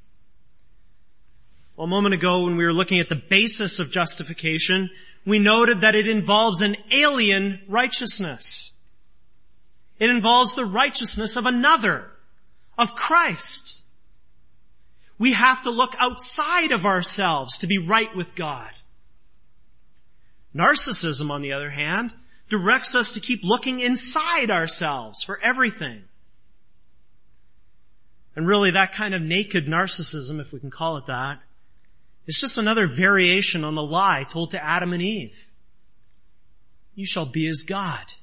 Well, 1.78 1.86
a 1.86 1.89
moment 1.89 2.15
ago 2.15 2.43
when 2.43 2.58
we 2.58 2.65
were 2.65 2.74
looking 2.74 3.00
at 3.00 3.08
the 3.08 3.15
basis 3.15 3.80
of 3.80 3.91
justification, 3.91 4.89
we 5.26 5.39
noted 5.39 5.82
that 5.82 5.96
it 5.96 6.08
involves 6.08 6.62
an 6.62 6.76
alien 6.91 7.62
righteousness. 7.67 8.74
It 10.00 10.10
involves 10.10 10.56
the 10.56 10.65
righteousness 10.65 11.36
of 11.36 11.46
another, 11.46 12.10
of 12.78 12.96
Christ. 12.96 13.84
We 15.20 15.34
have 15.34 15.62
to 15.63 15.70
look 15.70 15.96
outside 16.00 16.72
of 16.72 16.86
ourselves 16.86 17.60
to 17.60 17.67
be 17.67 17.78
right 17.78 18.13
with 18.15 18.36
God. 18.36 18.72
Narcissism, 20.55 21.29
on 21.29 21.41
the 21.41 21.53
other 21.53 21.69
hand, 21.69 22.13
directs 22.49 22.95
us 22.95 23.12
to 23.13 23.19
keep 23.19 23.43
looking 23.43 23.79
inside 23.79 24.49
ourselves 24.49 25.23
for 25.23 25.39
everything. 25.41 26.03
And 28.36 28.47
really 28.47 28.71
that 28.71 28.93
kind 28.93 29.13
of 29.13 29.21
naked 29.21 29.65
narcissism, 29.65 30.39
if 30.39 30.53
we 30.53 30.60
can 30.60 30.69
call 30.69 30.97
it 30.97 31.07
that, 31.07 31.39
it's 32.27 32.39
just 32.39 32.57
another 32.57 32.88
variation 32.88 33.63
on 33.63 33.75
the 33.75 33.81
lie 33.81 34.25
told 34.29 34.51
to 34.51 34.63
Adam 34.63 34.93
and 34.93 35.01
Eve. 35.01 35.49
You 36.93 37.05
shall 37.05 37.25
be 37.25 37.47
as 37.47 37.63
God. 37.63 38.13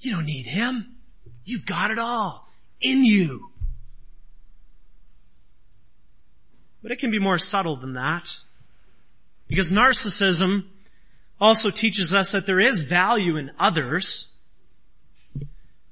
You 0.00 0.12
don't 0.12 0.26
need 0.26 0.46
Him. 0.46 0.96
You've 1.44 1.66
got 1.66 1.90
it 1.90 1.98
all 1.98 2.48
in 2.80 3.04
you. 3.04 3.50
But 6.82 6.92
it 6.92 6.98
can 6.98 7.10
be 7.10 7.18
more 7.18 7.38
subtle 7.38 7.76
than 7.76 7.94
that. 7.94 8.40
Because 9.48 9.72
narcissism 9.72 10.66
also 11.40 11.70
teaches 11.70 12.12
us 12.14 12.32
that 12.32 12.46
there 12.46 12.60
is 12.60 12.82
value 12.82 13.36
in 13.36 13.50
others. 13.58 14.32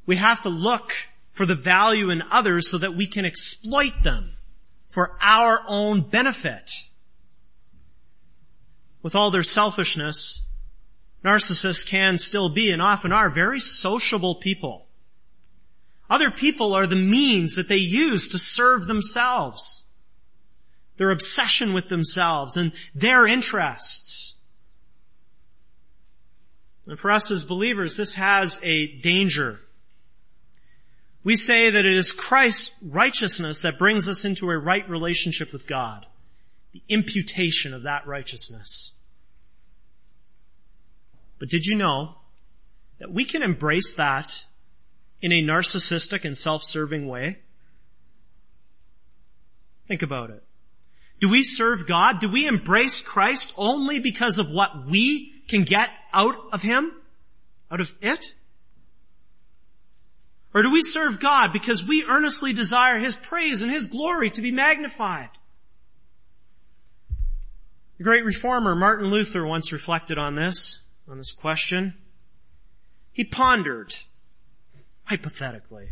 We 0.04 0.16
have 0.16 0.42
to 0.42 0.48
look 0.48 0.92
for 1.32 1.46
the 1.46 1.54
value 1.54 2.10
in 2.10 2.22
others 2.30 2.70
so 2.70 2.78
that 2.78 2.94
we 2.94 3.06
can 3.06 3.24
exploit 3.24 4.02
them 4.02 4.32
for 4.88 5.16
our 5.20 5.60
own 5.68 6.00
benefit. 6.00 6.72
With 9.02 9.14
all 9.14 9.30
their 9.30 9.42
selfishness, 9.42 10.46
narcissists 11.24 11.86
can 11.86 12.18
still 12.18 12.48
be 12.48 12.70
and 12.70 12.80
often 12.80 13.12
are 13.12 13.28
very 13.28 13.60
sociable 13.60 14.36
people. 14.36 14.86
Other 16.08 16.30
people 16.30 16.72
are 16.72 16.86
the 16.86 16.96
means 16.96 17.56
that 17.56 17.68
they 17.68 17.76
use 17.76 18.28
to 18.28 18.38
serve 18.38 18.86
themselves. 18.86 19.84
Their 20.96 21.10
obsession 21.10 21.74
with 21.74 21.88
themselves 21.88 22.56
and 22.56 22.72
their 22.94 23.26
interests. 23.26 24.35
And 26.86 26.98
for 26.98 27.10
us 27.10 27.30
as 27.30 27.44
believers, 27.44 27.96
this 27.96 28.14
has 28.14 28.60
a 28.62 28.86
danger. 28.86 29.60
We 31.24 31.34
say 31.34 31.70
that 31.70 31.84
it 31.84 31.94
is 31.94 32.12
Christ's 32.12 32.76
righteousness 32.84 33.62
that 33.62 33.78
brings 33.78 34.08
us 34.08 34.24
into 34.24 34.48
a 34.50 34.58
right 34.58 34.88
relationship 34.88 35.52
with 35.52 35.66
God. 35.66 36.06
The 36.72 36.82
imputation 36.88 37.74
of 37.74 37.82
that 37.82 38.06
righteousness. 38.06 38.92
But 41.38 41.48
did 41.48 41.66
you 41.66 41.74
know 41.74 42.14
that 42.98 43.12
we 43.12 43.24
can 43.24 43.42
embrace 43.42 43.94
that 43.96 44.44
in 45.20 45.32
a 45.32 45.42
narcissistic 45.42 46.24
and 46.24 46.38
self-serving 46.38 47.08
way? 47.08 47.40
Think 49.88 50.02
about 50.02 50.30
it. 50.30 50.42
Do 51.20 51.28
we 51.28 51.42
serve 51.42 51.86
God? 51.86 52.20
Do 52.20 52.28
we 52.28 52.46
embrace 52.46 53.00
Christ 53.00 53.54
only 53.56 53.98
because 53.98 54.38
of 54.38 54.50
what 54.50 54.86
we 54.86 55.35
can 55.48 55.64
get 55.64 55.90
out 56.12 56.36
of 56.52 56.62
Him? 56.62 56.92
Out 57.70 57.80
of 57.80 57.94
it? 58.00 58.24
Or 60.54 60.62
do 60.62 60.70
we 60.70 60.82
serve 60.82 61.20
God 61.20 61.52
because 61.52 61.86
we 61.86 62.04
earnestly 62.04 62.52
desire 62.52 62.98
His 62.98 63.14
praise 63.14 63.62
and 63.62 63.70
His 63.70 63.86
glory 63.86 64.30
to 64.30 64.40
be 64.40 64.50
magnified? 64.50 65.28
The 67.98 68.04
great 68.04 68.24
reformer 68.24 68.74
Martin 68.74 69.10
Luther 69.10 69.46
once 69.46 69.72
reflected 69.72 70.18
on 70.18 70.34
this, 70.34 70.86
on 71.08 71.18
this 71.18 71.32
question. 71.32 71.94
He 73.12 73.24
pondered, 73.24 73.96
hypothetically, 75.04 75.90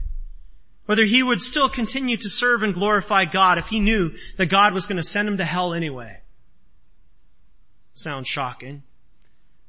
whether 0.84 1.04
he 1.04 1.22
would 1.22 1.40
still 1.40 1.70
continue 1.70 2.18
to 2.18 2.28
serve 2.28 2.62
and 2.62 2.74
glorify 2.74 3.24
God 3.24 3.56
if 3.56 3.68
he 3.68 3.80
knew 3.80 4.12
that 4.36 4.50
God 4.50 4.74
was 4.74 4.86
going 4.86 4.98
to 4.98 5.02
send 5.02 5.28
him 5.28 5.38
to 5.38 5.44
hell 5.44 5.72
anyway. 5.72 6.20
Sounds 7.94 8.28
shocking. 8.28 8.82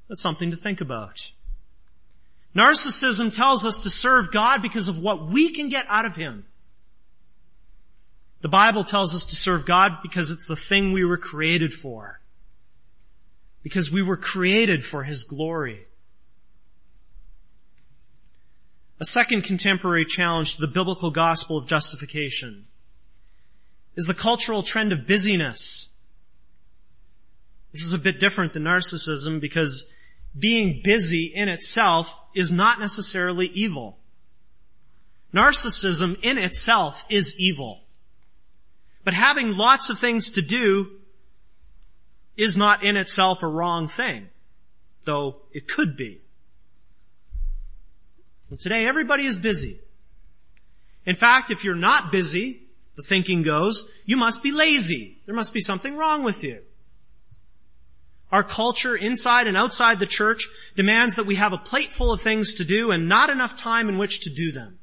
That's 0.07 0.21
something 0.21 0.51
to 0.51 0.57
think 0.57 0.81
about. 0.81 1.31
Narcissism 2.55 3.35
tells 3.35 3.65
us 3.65 3.81
to 3.81 3.89
serve 3.89 4.31
God 4.31 4.61
because 4.61 4.87
of 4.87 4.97
what 4.97 5.27
we 5.27 5.49
can 5.49 5.69
get 5.69 5.85
out 5.89 6.05
of 6.05 6.15
Him. 6.15 6.45
The 8.41 8.47
Bible 8.47 8.83
tells 8.83 9.15
us 9.15 9.25
to 9.25 9.35
serve 9.35 9.65
God 9.65 9.97
because 10.01 10.31
it's 10.31 10.45
the 10.45 10.55
thing 10.55 10.93
we 10.93 11.03
were 11.03 11.17
created 11.17 11.73
for. 11.73 12.21
Because 13.63 13.91
we 13.91 14.01
were 14.01 14.17
created 14.17 14.85
for 14.85 15.03
His 15.03 15.23
glory. 15.23 15.87
A 18.99 19.05
second 19.05 19.41
contemporary 19.41 20.05
challenge 20.05 20.55
to 20.55 20.61
the 20.61 20.67
biblical 20.67 21.11
gospel 21.11 21.57
of 21.57 21.67
justification 21.67 22.67
is 23.95 24.05
the 24.05 24.13
cultural 24.13 24.63
trend 24.63 24.93
of 24.93 25.05
busyness. 25.05 25.89
This 27.73 27.83
is 27.83 27.93
a 27.93 27.99
bit 27.99 28.21
different 28.21 28.53
than 28.53 28.63
narcissism 28.63 29.41
because 29.41 29.91
being 30.37 30.81
busy 30.83 31.25
in 31.25 31.49
itself 31.49 32.19
is 32.33 32.51
not 32.51 32.79
necessarily 32.79 33.47
evil. 33.47 33.97
Narcissism 35.33 36.17
in 36.23 36.37
itself 36.37 37.05
is 37.09 37.39
evil. 37.39 37.81
But 39.03 39.13
having 39.13 39.51
lots 39.51 39.89
of 39.89 39.99
things 39.99 40.31
to 40.31 40.41
do 40.41 40.87
is 42.35 42.57
not 42.57 42.83
in 42.83 42.97
itself 42.97 43.43
a 43.43 43.47
wrong 43.47 43.87
thing, 43.87 44.29
though 45.05 45.37
it 45.53 45.67
could 45.67 45.95
be. 45.95 46.21
And 48.49 48.59
today 48.59 48.85
everybody 48.85 49.25
is 49.25 49.37
busy. 49.37 49.79
In 51.05 51.15
fact, 51.15 51.51
if 51.51 51.63
you're 51.63 51.75
not 51.75 52.11
busy, 52.11 52.61
the 52.95 53.03
thinking 53.03 53.43
goes, 53.43 53.89
you 54.05 54.17
must 54.17 54.41
be 54.41 54.51
lazy. 54.51 55.17
There 55.25 55.35
must 55.35 55.53
be 55.53 55.59
something 55.59 55.95
wrong 55.95 56.23
with 56.23 56.43
you. 56.43 56.61
Our 58.31 58.43
culture 58.43 58.95
inside 58.95 59.47
and 59.47 59.55
outside 59.55 59.99
the 59.99 60.05
church 60.05 60.47
demands 60.75 61.15
that 61.15 61.25
we 61.25 61.35
have 61.35 61.53
a 61.53 61.57
plate 61.57 61.91
full 61.91 62.11
of 62.11 62.21
things 62.21 62.55
to 62.55 62.65
do 62.65 62.91
and 62.91 63.07
not 63.07 63.29
enough 63.29 63.55
time 63.55 63.87
in 63.87 63.97
which 63.97 64.21
to 64.21 64.29
do 64.29 64.51
them. 64.51 64.79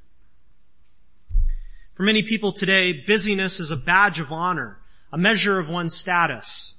For 1.95 2.05
many 2.05 2.23
people 2.23 2.53
today, 2.53 2.93
busyness 2.93 3.61
is 3.61 3.71
a 3.71 3.77
badge 3.77 4.21
of 4.21 4.33
honor, 4.33 4.79
a 5.13 5.19
measure 5.19 5.59
of 5.59 5.69
one's 5.69 5.95
status. 5.95 6.77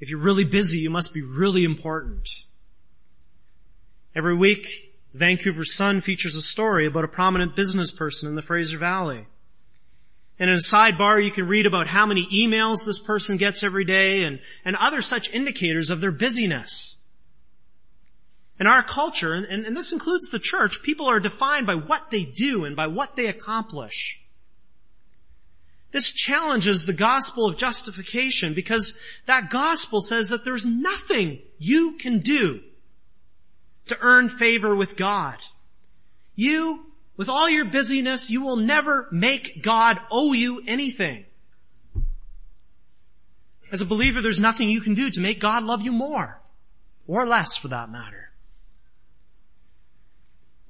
If 0.00 0.10
you're 0.10 0.18
really 0.18 0.44
busy, 0.44 0.78
you 0.78 0.90
must 0.90 1.14
be 1.14 1.22
really 1.22 1.64
important. 1.64 2.28
Every 4.16 4.34
week, 4.34 4.92
the 5.12 5.18
Vancouver 5.18 5.64
Sun 5.64 6.00
features 6.00 6.34
a 6.34 6.42
story 6.42 6.86
about 6.86 7.04
a 7.04 7.08
prominent 7.08 7.54
business 7.54 7.90
person 7.92 8.28
in 8.28 8.34
the 8.34 8.42
Fraser 8.42 8.78
Valley. 8.78 9.26
And 10.38 10.50
in 10.50 10.56
a 10.56 10.58
sidebar, 10.58 11.22
you 11.22 11.30
can 11.30 11.46
read 11.46 11.66
about 11.66 11.86
how 11.86 12.06
many 12.06 12.26
emails 12.32 12.84
this 12.84 13.00
person 13.00 13.36
gets 13.36 13.62
every 13.62 13.84
day 13.84 14.24
and, 14.24 14.40
and 14.64 14.76
other 14.76 15.02
such 15.02 15.32
indicators 15.32 15.90
of 15.90 16.00
their 16.00 16.10
busyness. 16.10 16.98
In 18.58 18.66
our 18.66 18.82
culture, 18.82 19.34
and, 19.34 19.64
and 19.66 19.76
this 19.76 19.92
includes 19.92 20.30
the 20.30 20.38
church, 20.38 20.82
people 20.82 21.06
are 21.08 21.20
defined 21.20 21.66
by 21.66 21.74
what 21.74 22.10
they 22.10 22.24
do 22.24 22.64
and 22.64 22.76
by 22.76 22.86
what 22.86 23.16
they 23.16 23.26
accomplish. 23.26 24.22
This 25.90 26.10
challenges 26.10 26.86
the 26.86 26.94
gospel 26.94 27.46
of 27.46 27.58
justification 27.58 28.54
because 28.54 28.98
that 29.26 29.50
gospel 29.50 30.00
says 30.00 30.30
that 30.30 30.44
there's 30.44 30.64
nothing 30.64 31.40
you 31.58 31.96
can 31.98 32.20
do 32.20 32.60
to 33.86 33.98
earn 34.00 34.30
favor 34.30 34.74
with 34.74 34.96
God. 34.96 35.36
You 36.34 36.86
with 37.16 37.28
all 37.28 37.48
your 37.48 37.66
busyness, 37.66 38.30
you 38.30 38.42
will 38.42 38.56
never 38.56 39.08
make 39.10 39.62
God 39.62 40.00
owe 40.10 40.32
you 40.32 40.62
anything. 40.66 41.24
As 43.70 43.80
a 43.80 43.86
believer, 43.86 44.20
there's 44.20 44.40
nothing 44.40 44.68
you 44.68 44.80
can 44.80 44.94
do 44.94 45.10
to 45.10 45.20
make 45.20 45.40
God 45.40 45.64
love 45.64 45.82
you 45.82 45.92
more. 45.92 46.40
Or 47.06 47.26
less 47.26 47.56
for 47.56 47.68
that 47.68 47.90
matter. 47.90 48.30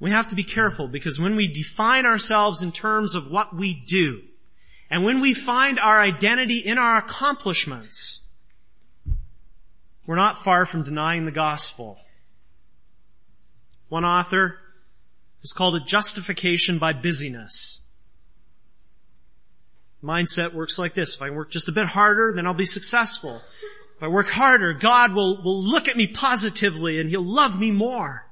We 0.01 0.11
have 0.11 0.29
to 0.29 0.35
be 0.35 0.45
careful 0.45 0.89
because 0.89 1.21
when 1.21 1.37
we 1.37 1.47
define 1.47 2.07
ourselves 2.07 2.63
in 2.63 2.73
terms 2.73 3.15
of 3.15 3.31
what 3.31 3.55
we 3.55 3.75
do, 3.75 4.23
and 4.91 5.05
when 5.05 5.21
we 5.21 5.33
find 5.33 5.79
our 5.79 6.01
identity 6.01 6.59
in 6.59 6.77
our 6.77 6.99
accomplishments, 6.99 8.25
we're 10.07 10.17
not 10.17 10.43
far 10.43 10.67
from 10.67 10.83
denying 10.83 11.25
the 11.25 11.31
gospel. 11.31 11.99
One 13.89 14.05
author 14.05 14.59
is 15.43 15.53
called 15.53 15.77
a 15.77 15.81
justification 15.81 16.79
by 16.79 16.93
busyness. 16.93 17.81
Mindset 20.03 20.53
works 20.53 20.79
like 20.79 20.95
this. 20.95 21.15
If 21.15 21.23
I 21.23 21.31
work 21.31 21.51
just 21.51 21.69
a 21.69 21.73
bit 21.73 21.87
harder, 21.87 22.33
then 22.35 22.47
I'll 22.47 22.55
be 22.55 22.65
successful. 22.65 23.41
If 23.97 24.03
I 24.03 24.09
work 24.09 24.29
harder, 24.29 24.73
God 24.73 25.13
will, 25.13 25.43
will 25.43 25.63
look 25.63 25.89
at 25.89 25.97
me 25.97 26.07
positively 26.07 26.99
and 26.99 27.09
He'll 27.09 27.23
love 27.23 27.59
me 27.59 27.71
more. 27.71 28.27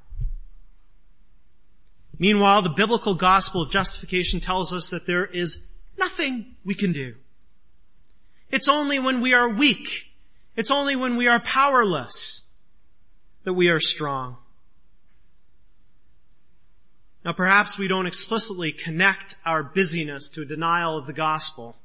Meanwhile, 2.18 2.62
the 2.62 2.70
biblical 2.70 3.14
gospel 3.14 3.62
of 3.62 3.70
justification 3.70 4.40
tells 4.40 4.75
us 4.75 4.90
that 4.90 5.07
there 5.07 5.25
is 5.25 5.64
nothing 5.99 6.57
we 6.64 6.75
can 6.75 6.92
do. 6.92 7.14
It's 8.51 8.68
only 8.68 8.99
when 8.99 9.20
we 9.20 9.32
are 9.32 9.49
weak, 9.49 10.12
it's 10.57 10.70
only 10.70 10.97
when 10.97 11.16
we 11.16 11.28
are 11.28 11.41
powerless 11.41 12.49
that 13.45 13.55
we 13.55 13.68
are 13.68 13.80
strong. 13.80 14.37
Now 17.25 17.33
perhaps 17.33 17.79
we 17.79 17.89
don't 17.89 18.07
explicitly 18.07 18.73
connect 18.73 19.37
our 19.45 19.62
busyness 19.62 20.29
to 20.31 20.43
a 20.43 20.47
denial 20.47 20.97
of 20.97 21.07
the 21.07 21.12
gospel. 21.12 21.77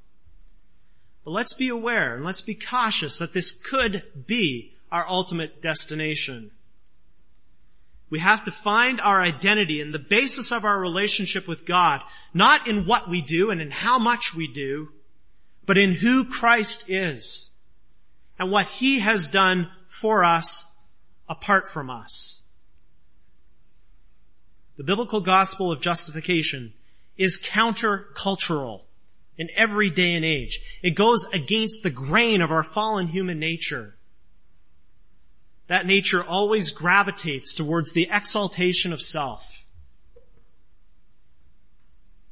But 1.24 1.32
let's 1.32 1.54
be 1.54 1.70
aware 1.70 2.16
and 2.16 2.24
let's 2.24 2.42
be 2.42 2.56
cautious 2.56 3.18
that 3.18 3.34
this 3.34 3.52
could 3.52 4.04
be 4.28 4.74
our 4.92 5.08
ultimate 5.08 5.62
destination. 5.62 6.52
We 8.10 8.20
have 8.20 8.46
to 8.46 8.52
find 8.52 9.02
our 9.02 9.20
identity 9.22 9.82
and 9.82 9.94
the 9.94 10.00
basis 10.00 10.52
of 10.52 10.64
our 10.64 10.80
relationship 10.80 11.48
with 11.48 11.66
God, 11.66 12.02
not 12.34 12.68
in 12.68 12.86
what 12.86 13.10
we 13.10 13.22
do 13.22 13.50
and 13.50 13.60
in 13.60 13.72
how 13.72 13.98
much 13.98 14.36
we 14.36 14.48
do, 14.48 14.90
but 15.66 15.78
in 15.78 15.94
who 15.94 16.24
Christ 16.24 16.90
is 16.90 17.52
and 18.38 18.52
what 18.52 18.68
He 18.68 19.00
has 19.00 19.32
done 19.32 19.70
for 19.88 20.24
us 20.24 20.78
apart 21.28 21.68
from 21.68 21.90
us. 21.90 22.44
The 24.78 24.84
biblical 24.84 25.22
gospel 25.22 25.72
of 25.72 25.82
justification 25.82 26.74
is 27.18 27.42
countercultural 27.42 28.82
in 29.38 29.50
every 29.56 29.90
day 29.90 30.14
and 30.16 30.26
age. 30.26 30.60
It 30.82 30.92
goes 30.92 31.28
against 31.34 31.84
the 31.84 31.90
grain 31.90 32.42
of 32.42 32.52
our 32.52 32.64
fallen 32.64 33.08
human 33.08 33.40
nature. 33.40 33.96
That 35.68 35.86
nature 35.86 36.24
always 36.24 36.72
gravitates 36.72 37.56
towards 37.56 37.94
the 37.94 38.08
exaltation 38.12 38.94
of 38.94 39.02
self. 39.02 39.66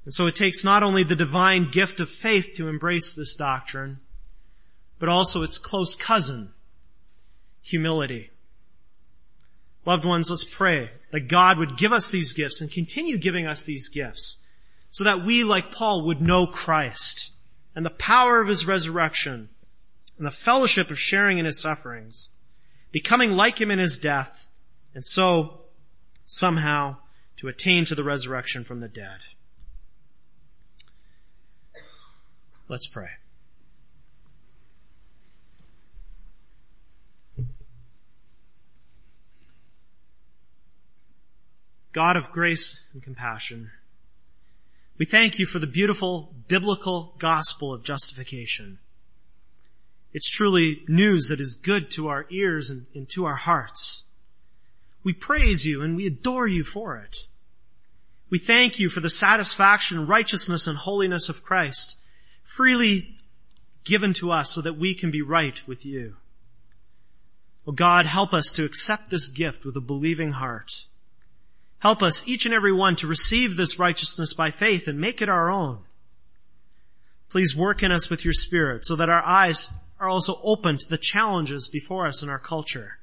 And 0.05 0.13
so 0.13 0.27
it 0.27 0.35
takes 0.35 0.65
not 0.65 0.83
only 0.83 1.03
the 1.03 1.15
divine 1.15 1.71
gift 1.71 2.01
of 2.01 2.09
faith 2.09 2.53
to 2.57 2.67
embrace 2.67 3.13
this 3.13 3.35
doctrine, 3.35 4.01
but 4.99 5.07
also 5.07 5.43
its 5.43 5.57
close 5.57 5.95
cousin, 5.95 6.51
humility. 7.61 8.29
Loved 9.85 10.03
ones, 10.03 10.29
let's 10.29 10.43
pray 10.43 10.91
that 11.13 11.27
God 11.27 11.59
would 11.59 11.77
give 11.77 11.93
us 11.93 12.09
these 12.09 12.33
gifts 12.33 12.59
and 12.59 12.71
continue 12.71 13.19
giving 13.19 13.45
us 13.45 13.65
these 13.65 13.87
gifts 13.87 14.41
so 14.89 15.03
that 15.03 15.23
we, 15.23 15.43
like 15.43 15.71
Paul, 15.71 16.07
would 16.07 16.19
know 16.19 16.47
Christ 16.47 17.33
and 17.75 17.85
the 17.85 17.91
power 17.91 18.41
of 18.41 18.47
his 18.47 18.65
resurrection 18.65 19.49
and 20.17 20.25
the 20.25 20.31
fellowship 20.31 20.89
of 20.89 20.97
sharing 20.97 21.37
in 21.37 21.45
his 21.45 21.59
sufferings, 21.59 22.31
becoming 22.91 23.33
like 23.33 23.61
him 23.61 23.69
in 23.69 23.77
his 23.77 23.99
death, 23.99 24.49
and 24.95 25.05
so 25.05 25.61
somehow 26.25 26.97
to 27.37 27.47
attain 27.47 27.85
to 27.85 27.93
the 27.93 28.03
resurrection 28.03 28.63
from 28.63 28.79
the 28.79 28.89
dead. 28.89 29.19
Let's 32.67 32.87
pray. 32.87 33.09
God 41.93 42.17
of 42.17 42.31
grace 42.31 42.83
and 42.91 43.01
compassion, 43.01 43.71
we 44.97 45.05
thank 45.05 45.39
you 45.39 45.45
for 45.45 45.59
the 45.59 45.67
beautiful 45.67 46.33
biblical 46.47 47.15
gospel 47.19 47.73
of 47.73 47.83
justification. 47.83 48.79
It's 50.11 50.29
truly 50.29 50.83
news 50.87 51.27
that 51.29 51.39
is 51.39 51.55
good 51.55 51.89
to 51.91 52.07
our 52.07 52.25
ears 52.29 52.69
and, 52.69 52.85
and, 52.93 53.09
to 53.09 53.25
our 53.25 53.35
hearts. 53.35 54.03
We 55.03 55.13
praise 55.13 55.65
you 55.65 55.81
and 55.81 55.95
we 55.95 56.05
adore 56.05 56.47
you 56.47 56.63
for 56.63 56.97
it. 56.97 57.27
We 58.29 58.37
thank 58.37 58.79
you 58.79 58.89
for 58.89 58.99
the 58.99 59.09
satisfaction, 59.09 60.07
righteousness, 60.07 60.67
and 60.67 60.77
holiness 60.77 61.29
of 61.29 61.43
Christ, 61.43 61.97
freely 62.43 63.15
given 63.83 64.13
to 64.13 64.31
us 64.31 64.51
so 64.51 64.61
that 64.61 64.77
we 64.77 64.93
can 64.93 65.11
be 65.11 65.21
right 65.21 65.59
with 65.67 65.85
you. 65.85 66.15
Oh 67.67 67.71
God, 67.71 68.05
help 68.05 68.33
us 68.33 68.51
to 68.53 68.65
accept 68.65 69.09
this 69.09 69.29
gift 69.29 69.65
with 69.65 69.75
a 69.75 69.81
believing 69.81 70.33
heart. 70.33 70.85
Help 71.83 72.01
us, 72.01 72.25
each 72.29 72.45
and 72.45 72.53
every 72.53 72.71
one, 72.71 72.95
to 72.95 73.05
receive 73.05 73.57
this 73.57 73.77
righteousness 73.77 74.33
by 74.33 74.49
faith 74.49 74.87
and 74.87 75.01
make 75.01 75.21
it 75.21 75.27
our 75.27 75.51
own. 75.51 75.79
Please 77.27 77.57
work 77.57 77.83
in 77.83 77.91
us 77.91 78.09
with 78.09 78.23
your 78.23 78.33
spirit 78.33 78.85
so 78.85 78.95
that 78.95 79.09
our 79.09 79.21
eyes 79.21 79.69
are 79.99 80.07
also 80.07 80.39
open 80.43 80.77
to 80.77 80.87
the 80.87 80.97
challenges 80.97 81.67
before 81.67 82.07
us 82.07 82.23
in 82.23 82.29
our 82.29 82.39
culture. 82.39 82.99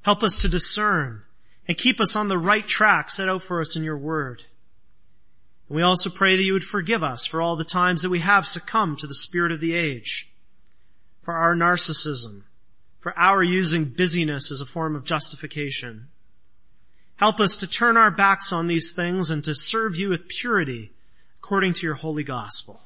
Help 0.00 0.24
us 0.24 0.38
to 0.38 0.48
discern 0.48 1.22
and 1.68 1.78
keep 1.78 2.00
us 2.00 2.16
on 2.16 2.26
the 2.26 2.36
right 2.36 2.66
track 2.66 3.08
set 3.08 3.28
out 3.28 3.44
for 3.44 3.60
us 3.60 3.76
in 3.76 3.84
your 3.84 3.96
word. 3.96 4.42
And 5.68 5.76
we 5.76 5.82
also 5.82 6.10
pray 6.10 6.34
that 6.34 6.42
you 6.42 6.54
would 6.54 6.64
forgive 6.64 7.04
us 7.04 7.26
for 7.26 7.40
all 7.40 7.54
the 7.54 7.62
times 7.62 8.02
that 8.02 8.10
we 8.10 8.18
have 8.18 8.44
succumbed 8.44 8.98
to 8.98 9.06
the 9.06 9.14
spirit 9.14 9.52
of 9.52 9.60
the 9.60 9.76
age, 9.76 10.32
for 11.22 11.34
our 11.34 11.54
narcissism, 11.54 12.42
for 12.98 13.16
our 13.16 13.40
using 13.40 13.84
busyness 13.84 14.50
as 14.50 14.60
a 14.60 14.66
form 14.66 14.96
of 14.96 15.04
justification, 15.04 16.08
Help 17.22 17.38
us 17.38 17.56
to 17.58 17.68
turn 17.68 17.96
our 17.96 18.10
backs 18.10 18.52
on 18.52 18.66
these 18.66 18.94
things 18.94 19.30
and 19.30 19.44
to 19.44 19.54
serve 19.54 19.94
you 19.94 20.08
with 20.08 20.26
purity 20.26 20.90
according 21.38 21.72
to 21.72 21.86
your 21.86 21.94
holy 21.94 22.24
gospel. 22.24 22.82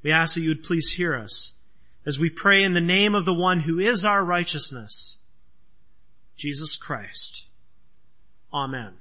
We 0.00 0.12
ask 0.12 0.36
that 0.36 0.42
you 0.42 0.50
would 0.50 0.62
please 0.62 0.92
hear 0.92 1.16
us 1.16 1.54
as 2.06 2.20
we 2.20 2.30
pray 2.30 2.62
in 2.62 2.72
the 2.72 2.80
name 2.80 3.16
of 3.16 3.24
the 3.24 3.34
one 3.34 3.58
who 3.58 3.80
is 3.80 4.04
our 4.04 4.24
righteousness, 4.24 5.18
Jesus 6.36 6.76
Christ. 6.76 7.46
Amen. 8.54 8.92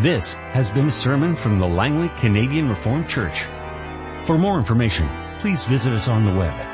This 0.00 0.34
has 0.34 0.68
been 0.68 0.86
a 0.86 0.92
sermon 0.92 1.34
from 1.34 1.58
the 1.58 1.66
Langley 1.66 2.10
Canadian 2.20 2.68
Reformed 2.68 3.08
Church. 3.08 3.48
For 4.22 4.38
more 4.38 4.58
information, 4.58 5.08
please 5.40 5.64
visit 5.64 5.92
us 5.92 6.06
on 6.06 6.24
the 6.24 6.38
web 6.38 6.73